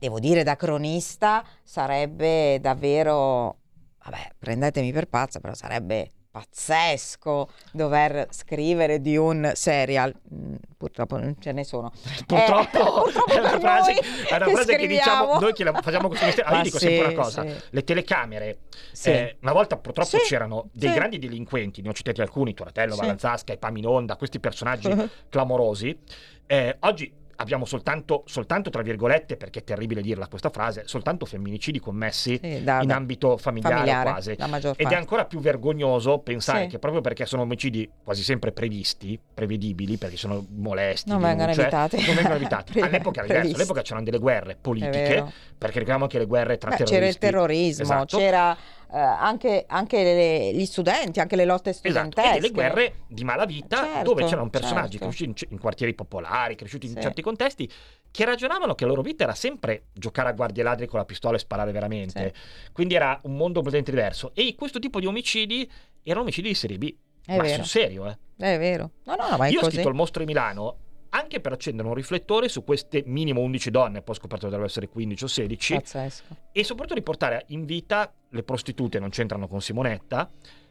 [0.00, 3.56] devo dire da cronista, sarebbe davvero...
[4.02, 10.14] Vabbè, prendetemi per pazza, però sarebbe pazzesco dover scrivere di un serial.
[10.32, 11.92] Mm, Purtroppo non ce ne sono.
[12.26, 16.08] Purtroppo, Eh, purtroppo è una frase, è una frase che diciamo noi che la facciamo
[16.08, 16.48] questo mestiere.
[16.48, 17.54] Ah, Ma io dico sì, sempre una cosa: sì.
[17.70, 18.58] le telecamere,
[18.92, 19.10] Sì.
[19.10, 22.96] eh, una volta purtroppo c'erano dei grandi delinquenti, ne ho citati alcuni: Toratello.
[22.96, 24.88] Vallanzasca, Epaminonda, questi personaggi
[25.28, 25.98] clamorosi.
[26.46, 31.80] Eh, oggi abbiamo soltanto, soltanto, tra virgolette, perché è terribile dirla questa frase, soltanto femminicidi
[31.80, 34.30] commessi Sì, da- in ambito familiare, familiare, quasi.
[34.76, 36.68] Ed è ancora più vergognoso pensare Sì.
[36.68, 41.62] che proprio perché sono omicidi quasi sempre previsti, prevedibili, perché sono molesti, Non vengono luce,
[41.62, 42.04] evitati.
[42.04, 42.72] non vengono evitati.
[42.72, 45.24] Pre- All'epoca all'epoca c'erano delle guerre politiche,
[45.56, 46.94] perché ricordiamo anche le guerre tra Beh, terroristi.
[46.98, 48.16] c'era il terrorismo, Esatto.
[48.18, 48.56] c'era
[48.92, 52.28] eh, anche, anche le- gli studenti, anche le lotte Esatto, studentesche.
[52.30, 55.06] e delle guerre di malavita Certo, dove c'erano personaggi certo.
[55.06, 57.00] cresciuti in, in quartieri popolari, cresciuti in Sì.
[57.00, 57.70] certi contesti,
[58.10, 61.36] che ragionavano che la loro vita era sempre giocare a guardie ladri con la pistola
[61.36, 62.32] e sparare veramente.
[62.72, 64.32] Quindi era un mondo completamente diverso.
[64.34, 65.70] E questo tipo di omicidi
[66.02, 66.94] erano omicidi di serie B.
[67.24, 67.54] È ma vero.
[67.56, 68.18] sul serio, eh.
[68.36, 68.90] È vero.
[69.04, 69.74] No, no, ma è Io ho così.
[69.74, 70.76] scritto Il mostro di Milano
[71.10, 74.66] anche per accendere un riflettore su queste minimo 11 donne, poi ho scoperto che dovrebbero
[74.68, 76.36] essere 15 o 16, Pazzesco.
[76.52, 80.30] e soprattutto riportare in vita le prostitute, non c'entrano con Simonetta,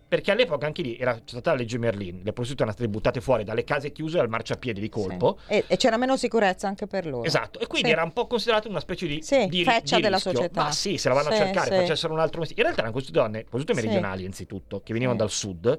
[0.09, 3.21] perché all'epoca anche lì era, c'è stata la legge Merlin, le prostitute erano state buttate
[3.21, 5.37] fuori dalle case chiuse al marciapiede di colpo.
[5.45, 5.53] Sì.
[5.53, 7.25] E, e c'era meno sicurezza anche per loro.
[7.25, 7.93] Esatto, e quindi Sì.
[7.93, 10.33] era un po' considerato una specie di, Sì, di, feccia di della rischio.
[10.33, 10.63] società.
[10.63, 12.61] Ma sì, se la vanno Sì, a cercare, facessero un altro mestiere.
[12.61, 15.77] In realtà erano queste donne, prostitute meridionali innanzitutto, che venivano dal sud,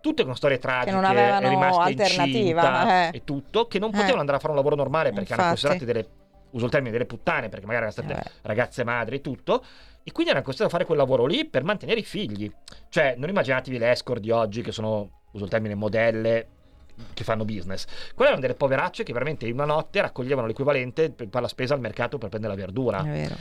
[0.00, 3.16] tutte con storie tragiche, non avevano rimaste alternativa, eh.
[3.16, 3.92] e tutto, che non Eh.
[3.92, 5.66] potevano andare a fare un lavoro normale perché erano Infatti.
[5.66, 6.08] considerate delle,
[6.50, 9.64] uso il termine, delle puttane, perché magari erano state Eh ragazze madri e tutto.
[10.02, 12.50] E quindi erano costrette a fare quel lavoro lì per mantenere i figli.
[12.88, 16.46] Cioè, non immaginatevi le escort di oggi che sono, uso il termine, modelle
[17.14, 17.84] che fanno business.
[18.14, 21.80] Quelle erano delle poveracce che veramente in una notte raccoglievano l'equivalente per la spesa al
[21.80, 23.00] mercato per prendere la verdura.
[23.00, 23.36] È vero.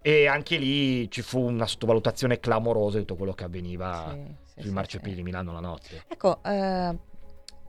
[0.00, 4.52] E anche lì ci fu una sottovalutazione clamorosa di tutto quello che avveniva Sì, sì,
[4.60, 5.16] sui sì, marciapiedi sì.
[5.16, 6.04] di Milano la notte.
[6.08, 6.96] Ecco, eh,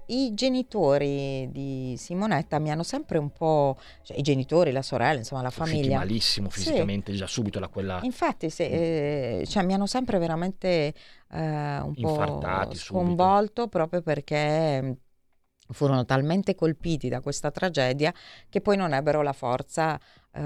[0.07, 5.41] i genitori di Simonetta mi hanno sempre un po', cioè i genitori, la sorella, insomma
[5.41, 5.97] la usciti famiglia.
[5.97, 6.59] malissimo Sì.
[6.61, 7.99] fisicamente già subito da quella...
[8.03, 10.93] Infatti, se, eh, cioè, mi hanno sempre veramente
[11.32, 13.05] eh, un po' Infartati subito.
[13.05, 14.97] sconvolto proprio perché
[15.72, 18.13] furono talmente colpiti da questa tragedia
[18.49, 19.99] che poi non ebbero la forza
[20.32, 20.41] eh,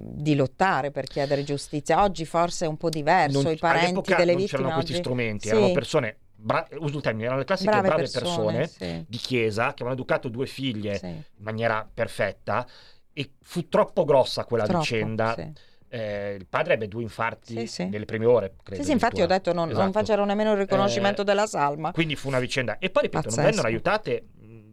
[0.00, 2.02] di lottare per chiedere giustizia.
[2.02, 5.00] Oggi forse è un po' diverso, Non- i parenti delle non vittime c'erano questi oggi-
[5.02, 8.66] strumenti, Sì, erano persone, bra- uso il termine, erano le classiche brave, brave, persone, persone,
[8.66, 12.66] sì, di chiesa che avevano educato due figlie sì, in maniera perfetta
[13.12, 15.34] e fu troppo grossa quella troppo, vicenda.
[15.34, 15.72] sì.
[15.94, 18.80] Eh, il padre ebbe due infarti nelle prime ore, credo.
[18.82, 19.92] Sì, sì, infatti ho detto non, non Esatto.
[19.92, 21.92] facevano nemmeno il riconoscimento Eh, della salma.
[21.92, 22.78] Quindi fu una vicenda.
[22.80, 23.40] E poi, ripeto, Pazzesco.
[23.40, 24.24] non vennero aiutate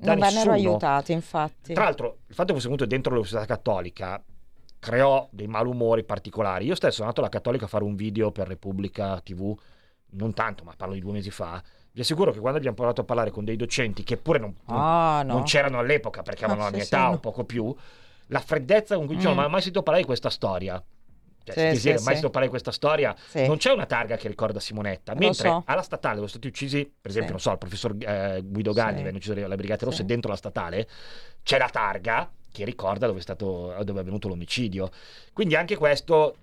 [0.01, 0.41] da Non nessuno.
[0.43, 1.73] vennero aiutati, infatti.
[1.73, 4.21] Tra l'altro, il fatto che fosse venuto dentro l'Università Cattolica
[4.79, 6.65] creò dei malumori particolari.
[6.65, 9.55] Io stesso sono andato alla Cattolica a fare un video per Repubblica TV,
[10.11, 11.61] non tanto, ma parlo di due mesi fa.
[11.93, 14.77] Vi assicuro che quando abbiamo provato a parlare con dei docenti, che pure non, non-
[14.79, 15.33] Ah, no.
[15.33, 17.19] non c'erano all'epoca perché avevano Ah, la mia sì, età sì, o no.
[17.19, 17.75] poco più,
[18.27, 19.39] la freddezza con cui dicevano: Mm.
[19.41, 20.81] Ma hai mai sentito parlare di questa storia?
[21.43, 21.87] Cioè, Sì, sì, sì.
[21.89, 23.15] mai sentito parlare di questa storia?
[23.47, 25.13] Non c'è una targa che ricorda Simonetta.
[25.15, 25.63] Mentre so.
[25.65, 29.17] alla statale sono stati uccisi, per esempio, non so, il professor eh, Guido Galli venne
[29.17, 30.05] ucciso dalle Brigate Rosse Sì.
[30.05, 30.87] dentro la statale,
[31.43, 34.89] c'è la targa che ricorda dove è, stato, dove è avvenuto l'omicidio.
[35.33, 36.35] Quindi anche questo.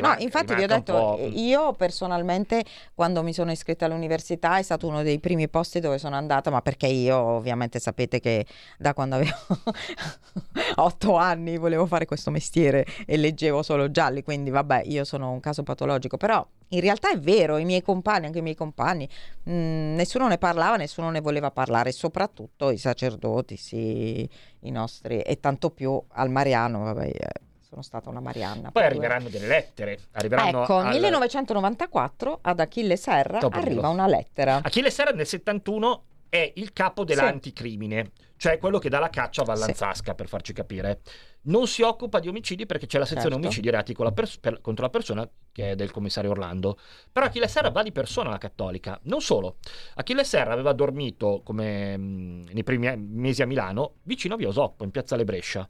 [0.00, 2.64] No, infatti vi ho detto, po'- io personalmente
[2.94, 6.60] quando mi sono iscritta all'università è stato uno dei primi posti dove sono andata, ma
[6.62, 8.46] perché io ovviamente sapete che
[8.78, 9.34] da quando avevo
[10.76, 15.40] otto anni volevo fare questo mestiere e leggevo solo gialli, quindi vabbè, io sono un
[15.40, 19.08] caso patologico, però in realtà è vero, i miei compagni, anche i miei compagni,
[19.44, 24.28] mh, nessuno ne parlava, nessuno ne voleva parlare, soprattutto i sacerdoti, sì,
[24.60, 27.28] i nostri, e tanto più al Mariano, vabbè, eh,
[27.74, 28.70] sono stata una Marianna.
[28.70, 29.98] Poi per due arriveranno delle lettere.
[30.12, 34.60] Arriveranno Ecco, al- 1994 ad Achille Serra Topo arriva una lettera.
[34.62, 39.44] Achille Serra nel 71 è il capo dell'anticrimine, cioè quello che dà la caccia a
[39.44, 41.00] Vallanzasca, per farci capire.
[41.42, 43.46] Non si occupa di omicidi perché c'è la sezione Certo.
[43.46, 46.78] omicidi e reati pers- per- contro la persona che è del commissario Orlando.
[47.12, 48.98] Però Achille Serra va di persona alla cattolica.
[49.04, 49.56] Non solo.
[49.94, 54.84] Achille Serra aveva dormito, come mh, nei primi mesi a Milano, vicino a Via Osoppo,
[54.84, 55.68] in piazzale Brescia.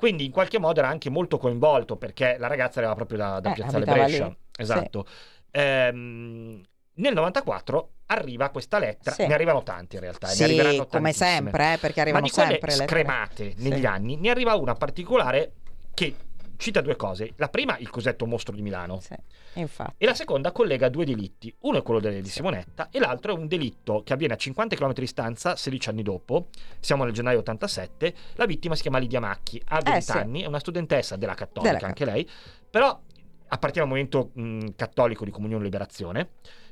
[0.00, 3.50] Quindi in qualche modo era anche molto coinvolto perché la ragazza arrivava proprio da, da
[3.50, 4.26] Eh, piazzale Brescia.
[4.28, 4.36] lì.
[4.56, 5.04] Esatto.
[5.50, 6.62] Ehm,
[6.94, 9.26] nel 94 arriva questa lettera, Sì.
[9.26, 11.26] ne arrivano tanti in realtà, ne Sì, arriveranno come tantissime.
[11.36, 13.84] sempre, eh, perché arrivano sempre le scremate negli Sì.
[13.86, 15.52] anni, ne arriva una particolare
[15.92, 16.14] che
[16.60, 17.32] cita due cose.
[17.36, 19.00] La prima, il cosiddetto mostro di Milano.
[19.00, 19.14] Sì,
[19.54, 19.94] infatti.
[19.96, 21.52] E la seconda collega due delitti.
[21.60, 24.92] Uno è quello di Simonetta e l'altro è un delitto che avviene a 50 km
[24.92, 26.48] di distanza, 16 anni dopo.
[26.78, 28.14] Siamo nel gennaio 87.
[28.34, 30.10] La vittima si chiama Lidia Macchi, ha 20 Eh, sì.
[30.12, 32.28] anni, è una studentessa della Cattolica, Della anche lei,
[32.70, 33.00] però
[33.48, 36.28] appartiene al movimento mh, cattolico di Comunione e Liberazione,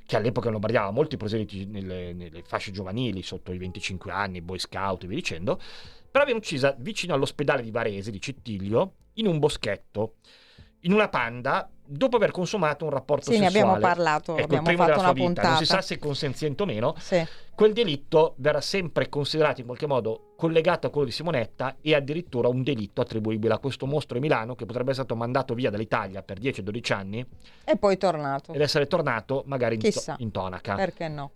[0.06, 4.40] che all'epoca in Lombardia aveva molti proseliti nelle, nelle fasce giovanili, sotto i 25 anni,
[4.42, 5.60] boy scout e via dicendo,
[6.10, 10.14] però viene uccisa vicino all'ospedale di Varese, di Cittiglio, in un boschetto,
[10.82, 13.66] in una panda, dopo aver consumato un rapporto Sì, ne sessuale.
[13.68, 15.64] abbiamo parlato, Ecco, abbiamo fatto una vita, non si puntata.
[15.64, 17.26] sa se consenziente o meno, Sì.
[17.54, 22.46] quel delitto verrà sempre considerato in qualche modo collegato a quello di Simonetta e addirittura
[22.48, 26.22] un delitto attribuibile a questo mostro di Milano che potrebbe essere stato mandato via dall'Italia
[26.22, 27.26] per 10-12 anni
[27.64, 28.52] E poi tornato.
[28.52, 30.76] ed essere tornato magari in, to- in tonaca.
[30.76, 31.32] Perché no?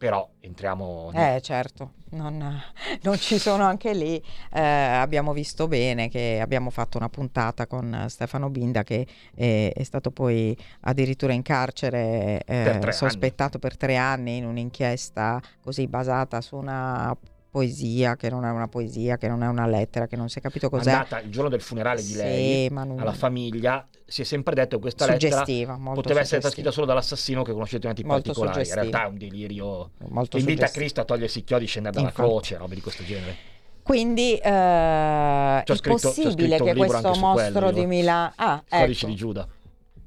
[0.00, 1.10] Però entriamo...
[1.12, 2.58] Eh, certo, non,
[3.02, 4.16] non ci sono anche lì.
[4.50, 9.82] Eh, abbiamo visto bene che abbiamo fatto una puntata con Stefano Binda che è, è
[9.82, 16.40] stato poi addirittura in carcere, eh, Per sospettato per tre anni in un'inchiesta così basata
[16.40, 17.14] su una
[17.50, 20.42] poesia che non è una poesia, che non è una lettera, che non si è
[20.42, 20.90] capito cos'è.
[20.92, 24.82] andata il giorno del funerale di lei non- alla famiglia si è sempre detto che
[24.82, 26.50] questa lettera suggestiva, molto poteva essere suggestiva.
[26.50, 28.80] scritta solo dall'assassino che conoscete in Molto particolari in suggestiva.
[28.80, 30.66] realtà è un delirio molto che invita.
[30.68, 32.28] Cristo a togliersi i chiodi e scendere dalla Infatti.
[32.28, 33.36] croce robe di questo genere
[33.82, 37.86] Quindi eh, C'ho è scritto- possibile che questo mostro quello, di.
[37.86, 38.32] Milano...
[38.36, 39.06] Ah, codice ecco.
[39.06, 39.48] di Giuda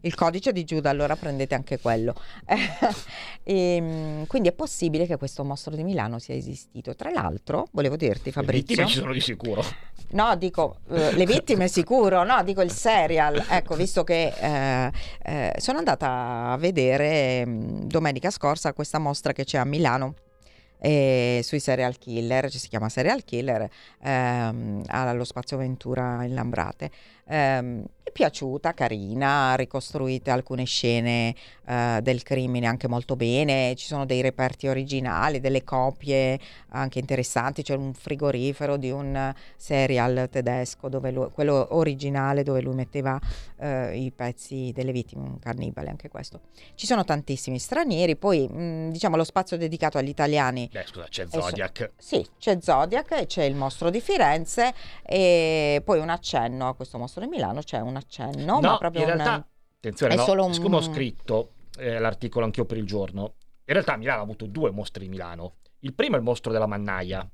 [0.03, 2.13] il codice di Giuda, allora prendete anche quello.
[3.45, 6.95] Ehm, quindi è possibile che questo mostro di Milano sia esistito.
[6.95, 8.67] Tra l'altro, volevo dirti, Le Fabrizio.
[8.67, 9.61] vittime ci sono di sicuro.
[10.11, 13.43] No, dico eh, le vittime sicuro, no, dico il serial.
[13.49, 14.91] Ecco, visto che eh,
[15.23, 20.15] eh, sono andata a vedere mh, domenica scorsa questa mostra che c'è a Milano.
[20.85, 23.69] eh, sui serial killer, ci si chiama serial killer
[24.03, 26.91] ehm, allo Spazio Ventura in Lambrate.
[27.25, 31.33] Ehm, è piaciuta, carina, ricostruite alcune scene
[31.65, 36.37] eh, del crimine anche molto bene, ci sono dei reperti originali, delle copie
[36.69, 42.75] anche interessanti, c'è un frigorifero di un serial tedesco, dove lui- quello originale dove lui
[42.75, 43.17] metteva
[43.57, 46.41] eh, i pezzi delle vittime, un cannibale anche questo.
[46.75, 51.25] Ci sono tantissimi stranieri, poi mh, diciamo lo spazio dedicato agli italiani Beh, scusa, c'è
[51.29, 51.91] so- Zodiac.
[51.97, 56.97] sì, c'è Zodiac e c'è il mostro di Firenze e poi un accenno a questo
[56.97, 59.47] mostro di Milano, c'è un accenno, ma proprio in realtà,
[59.77, 63.33] attenzione, è no, solo un- siccome ho scritto eh, l'articolo anch'io per il giorno,
[63.65, 65.55] in realtà Milano ha avuto due mostri di Milano.
[65.79, 67.27] Il primo è il mostro della mannaia,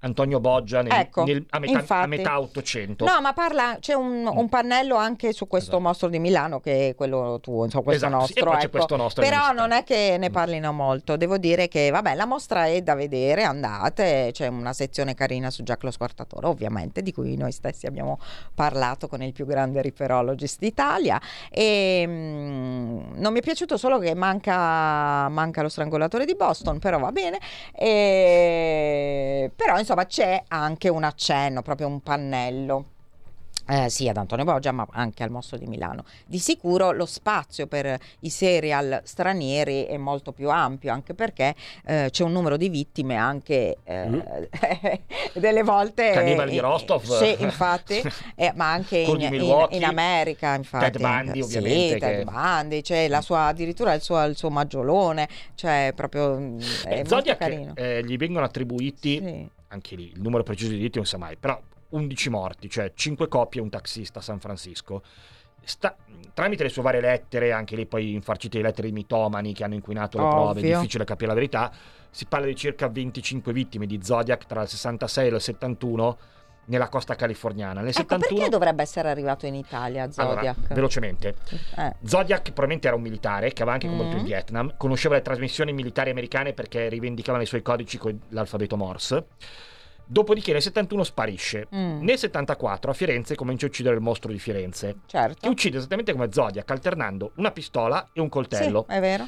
[0.00, 3.04] Antonio Boggia nel- Ecco, nel- a, metà, a metà 800.
[3.04, 5.82] No, ma parla, c'è un, un pannello anche su questo Esatto.
[5.82, 8.50] mostro di Milano che è quello tuo, insomma, questo Esatto, sì, nostro.
[8.52, 8.70] c'è ecco.
[8.70, 12.66] questo nostro Però non è che ne parlino molto, devo dire che vabbè, la mostra
[12.66, 17.52] è da vedere, andate, c'è una sezione carina su lo Squartatore, ovviamente, di cui noi
[17.52, 18.18] stessi abbiamo
[18.54, 21.20] parlato con il più grande riperologist d'Italia
[21.50, 26.98] e mm, non mi è piaciuto solo che manca, manca lo strangolatore di Boston, però
[26.98, 27.38] va bene.
[27.72, 28.99] E...
[29.70, 32.86] Però insomma c'è anche un accenno, proprio un pannello.
[33.68, 36.04] eh, sì, ad Antonio Boggia, ma anche al Mostro di Milano.
[36.26, 41.54] Di sicuro lo spazio per i serial stranieri è molto più ampio, anche perché
[41.84, 44.24] eh, c'è un numero di vittime anche eh,
[45.34, 46.10] delle volte.
[46.10, 46.14] Mm.
[46.14, 47.04] Cannibali di Rostov.
[47.04, 48.02] Sì, infatti,
[48.34, 50.90] eh, ma anche in, in- in America, infatti.
[50.90, 54.50] Ted Bundy, Sì, ovviamente, Ted che- Bundy, c'è la sua, addirittura il suo, il suo
[54.50, 56.58] maggiolone, cioè proprio mm,
[56.88, 57.74] è Zodiac carino.
[57.76, 59.58] eh, gli vengono attribuiti, Sì.
[59.70, 61.60] Anche lì, il numero preciso di diritti non si sa mai, però
[61.90, 65.02] 11 morti, cioè 5 coppie e un taxista a San Francisco.
[65.62, 65.96] Sta-
[66.32, 69.74] tramite le sue varie lettere, anche lì poi infarcite di lettere di mitomani che hanno
[69.74, 70.76] inquinato le prove, è Ovvio.
[70.78, 71.72] difficile capire la verità.
[72.10, 76.18] Si parla di circa 25 vittime di Zodiac tra il 66 e il 71
[76.66, 77.80] nella costa californiana.
[77.80, 80.36] Nel Ecco, 71 perché dovrebbe essere arrivato in Italia Zodiac?
[80.38, 81.34] Allora, velocemente.
[81.76, 84.26] Eh, Zodiac probabilmente era un militare che aveva anche combattuto in Mm.
[84.26, 89.26] Vietnam, conosceva le trasmissioni militari americane perché rivendicavano i suoi codici con l'alfabeto Morse.
[90.04, 91.68] Dopodiché nel 71 sparisce.
[91.74, 92.02] Mm.
[92.02, 95.38] Nel 74 a Firenze comincia a uccidere il mostro di Firenze, certo.
[95.42, 98.86] che uccide esattamente come Zodiac, alternando una pistola e un coltello.
[98.88, 99.26] Sì, è vero.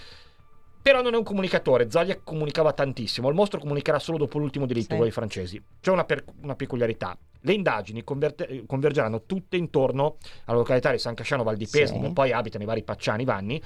[0.82, 4.96] Però non è un comunicatore, Zodiac comunicava tantissimo, il mostro comunicherà solo dopo l'ultimo delitto,
[4.96, 5.00] Sì.
[5.00, 5.62] dei francesi.
[5.80, 10.16] C'è una, per- una peculiarità, le indagini eh, convergeranno tutte intorno
[10.46, 12.00] alla località di San Casciano Val di Pesaro, Sì.
[12.00, 13.62] dove poi abitano i vari Pacciani Vanni,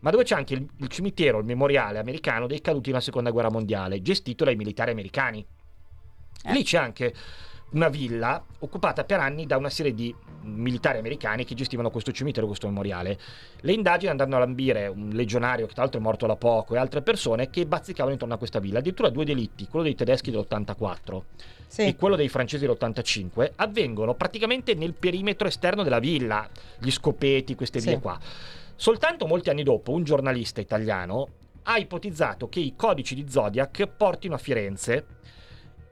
[0.00, 3.50] ma dove c'è anche il, il cimitero, il memoriale americano dei caduti nella seconda guerra
[3.50, 5.44] mondiale, gestito dai militari americani.
[6.44, 6.52] Eh.
[6.52, 7.12] Lì c'è anche
[7.70, 12.46] una villa occupata per anni da una serie di militari americani che gestivano questo cimitero,
[12.46, 13.18] questo memoriale.
[13.60, 16.78] Le indagini andranno a lambire un legionario che tra l'altro è morto da poco e
[16.78, 18.78] altre persone che bazzicavano intorno a questa villa.
[18.78, 21.22] Addirittura due delitti, quello dei tedeschi dell'84
[21.66, 21.82] Sì.
[21.86, 26.48] e quello dei francesi dell'85, avvengono praticamente nel perimetro esterno della villa,
[26.78, 27.88] gli scopeti, queste Sì.
[27.88, 28.18] vie qua.
[28.74, 31.28] Soltanto molti anni dopo un giornalista italiano
[31.64, 35.04] ha ipotizzato che i codici di Zodiac portino a Firenze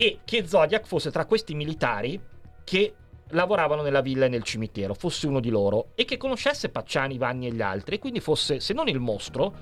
[0.01, 2.21] e che Zodiac fosse tra questi militari
[2.63, 2.95] che
[3.31, 7.49] lavoravano nella villa e nel cimitero, fosse uno di loro e che conoscesse Pacciani, Vanni
[7.49, 9.53] e gli altri, e quindi fosse, se non il mostro,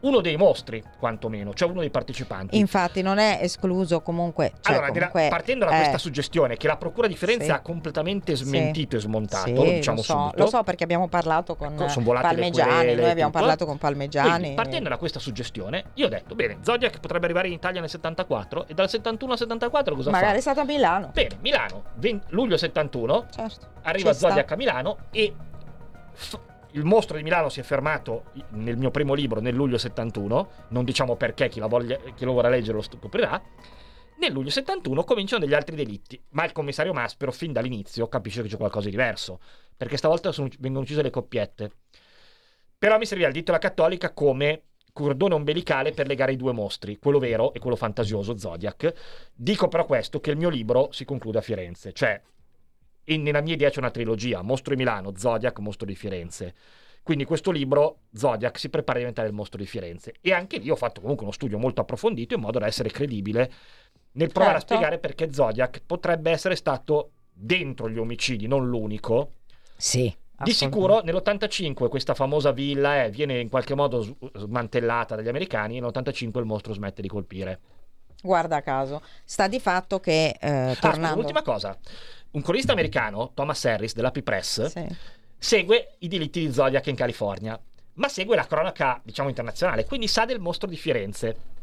[0.00, 2.58] uno dei mostri, quantomeno, cioè uno dei partecipanti.
[2.58, 4.52] Infatti non è escluso comunque...
[4.60, 7.50] Cioè, allora, comunque, partendo da eh, questa suggestione che la Procura di Firenze Sì.
[7.50, 10.42] ha completamente smentito e smontato, Sì, lo diciamo lo so, subito.
[10.42, 13.42] lo so perché abbiamo parlato con Ecco, Palmegiani, querele noi abbiamo tutto.
[13.42, 14.30] parlato con Palmegiani.
[14.38, 17.90] Quindi, partendo da questa suggestione, io ho detto, bene, Zodiac potrebbe arrivare in Italia nel
[17.90, 20.40] 74 e dal 71 al 74 cosa Magari è fa?
[20.40, 21.10] stato a Milano.
[21.12, 23.66] Bene, Milano, 20 luglio 71, Certo.
[23.82, 24.28] arriva Ci sta.
[24.28, 25.34] Zodiac a Milano e
[26.12, 26.38] f-
[26.76, 30.84] il mostro di Milano si è fermato nel mio primo libro nel luglio 71, non
[30.84, 33.42] diciamo perché, chi, voglia- chi lo vorrà leggere lo scoprirà.
[34.18, 38.48] Nel luglio 71 cominciano degli altri delitti, ma il commissario Maspero fin dall'inizio capisce che
[38.48, 39.40] c'è qualcosa di diverso,
[39.76, 41.70] perché stavolta sono- vengono uccise le coppiette.
[42.78, 46.98] Però mi serviva il dito alla cattolica come cordone ombelicale per legare i due mostri,
[46.98, 48.92] quello vero e quello fantasioso, Zodiac.
[49.34, 52.20] Dico però questo, che il mio libro si conclude a Firenze, cioè
[53.06, 56.54] in- nella mia idea c'è una trilogia, Mostro di Milano, Zodiac, Mostro di Firenze.
[57.02, 60.14] Quindi questo libro, Zodiac, si prepara a diventare il mostro di Firenze.
[60.20, 63.50] E anche lì ho fatto comunque uno studio molto approfondito in modo da essere credibile
[64.12, 64.72] nel provare Certo.
[64.72, 69.32] a spiegare perché Zodiac potrebbe essere stato dentro gli omicidi, non l'unico,
[69.76, 70.12] Sì.
[70.38, 74.04] Di sicuro nell'85 questa famosa villa eh, viene in qualche modo
[74.34, 77.60] smantellata dagli americani e nell'85 il mostro smette di colpire.
[78.22, 81.20] Guarda caso, sta di fatto che eh, Ah, tornando...
[81.20, 81.76] ultima cosa.
[82.32, 84.86] Un cronista americano, Thomas Harris dell'AP Press, Sì.
[85.38, 87.58] segue i delitti di Zodiac in California,
[87.94, 91.54] ma segue la cronaca, diciamo, internazionale, quindi sa del mostro di Firenze.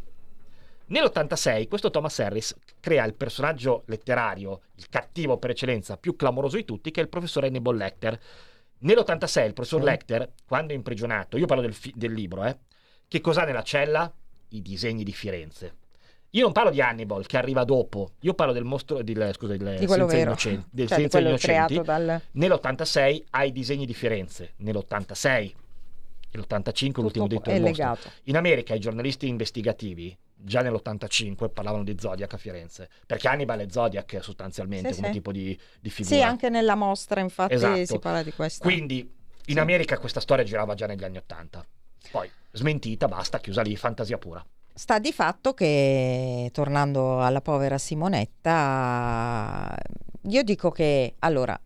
[0.86, 6.66] Nell'86 questo Thomas Harris crea il personaggio letterario, il cattivo per eccellenza più clamoroso di
[6.66, 8.20] tutti, che è il professor Hannibal Lecter.
[8.80, 9.86] Nell'86 il professor Sì.
[9.86, 12.58] Lecter, quando è imprigionato, io parlo del, fi- del libro, eh,
[13.08, 14.12] che cos'ha nella cella?
[14.50, 15.76] I disegni di Firenze.
[16.36, 19.78] Io non parlo di Hannibal che arriva dopo, io parlo del mostro, del, scusa, del
[19.78, 20.22] Di Senza vero.
[20.22, 21.82] Innocenti- del Cioè, Senza Innocenti.
[21.82, 22.22] dal...
[22.32, 25.28] Nell'86 ha i disegni di Firenze, nell'86
[26.32, 28.10] e l'85 l'ultimo detto è legato.
[28.24, 33.68] In America i giornalisti investigativi già nell'85 parlavano di Zodiac a Firenze, perché Hannibal è
[33.70, 35.14] Zodiac sostanzialmente Sì, come sì.
[35.14, 36.16] tipo di, di figura.
[36.16, 37.86] Sì, anche nella mostra infatti Esatto.
[37.86, 38.64] si parla di questo.
[38.64, 39.60] Quindi in Sì.
[39.60, 41.64] America questa storia girava già negli anni 80.
[42.10, 44.44] Poi smentita, basta, chiusa lì, fantasia pura.
[44.76, 49.76] Sta di fatto che, tornando alla povera Simonetta,
[50.24, 51.60] io dico che, allora,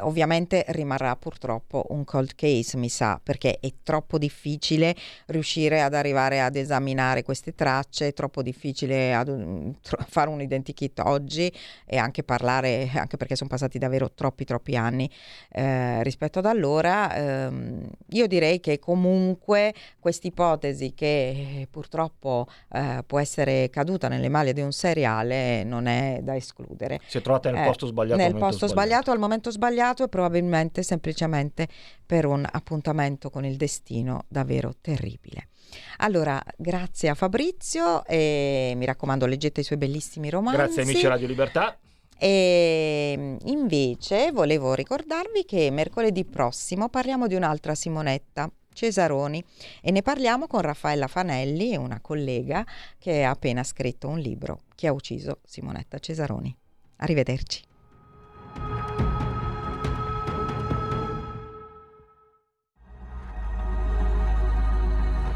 [0.00, 4.94] ovviamente rimarrà purtroppo un cold case, mi sa, perché è troppo difficile
[5.26, 10.98] riuscire ad arrivare ad esaminare queste tracce, è troppo difficile un- tro- fare un identikit
[11.04, 11.52] oggi
[11.86, 15.08] e anche parlare, anche perché sono passati davvero troppi, troppi anni
[15.52, 17.14] eh, rispetto ad allora.
[17.14, 24.52] Ehm, io direi che comunque questa ipotesi che purtroppo eh, può essere caduta nelle maglie
[24.52, 27.00] di un seriale non è da escludere.
[27.06, 28.20] Si è trovata nel Eh, posto sbagliato.
[28.20, 31.68] Nel posto sbagliato al momento sbagliato e probabilmente semplicemente
[32.04, 35.48] per un appuntamento con il destino davvero terribile.
[35.98, 40.58] Allora, grazie a Fabrizio e mi raccomando leggete i suoi bellissimi romanzi.
[40.58, 41.78] Grazie amici Radio Libertà.
[42.16, 48.50] E invece volevo ricordarvi che mercoledì prossimo parliamo di un'altra Simonetta.
[48.74, 49.42] Cesaroni
[49.80, 52.66] e ne parliamo con Raffaella Fanelli, una collega
[52.98, 56.54] che ha appena scritto un libro Chi ha ucciso Simonetta Cesaroni.
[56.96, 57.62] Arrivederci.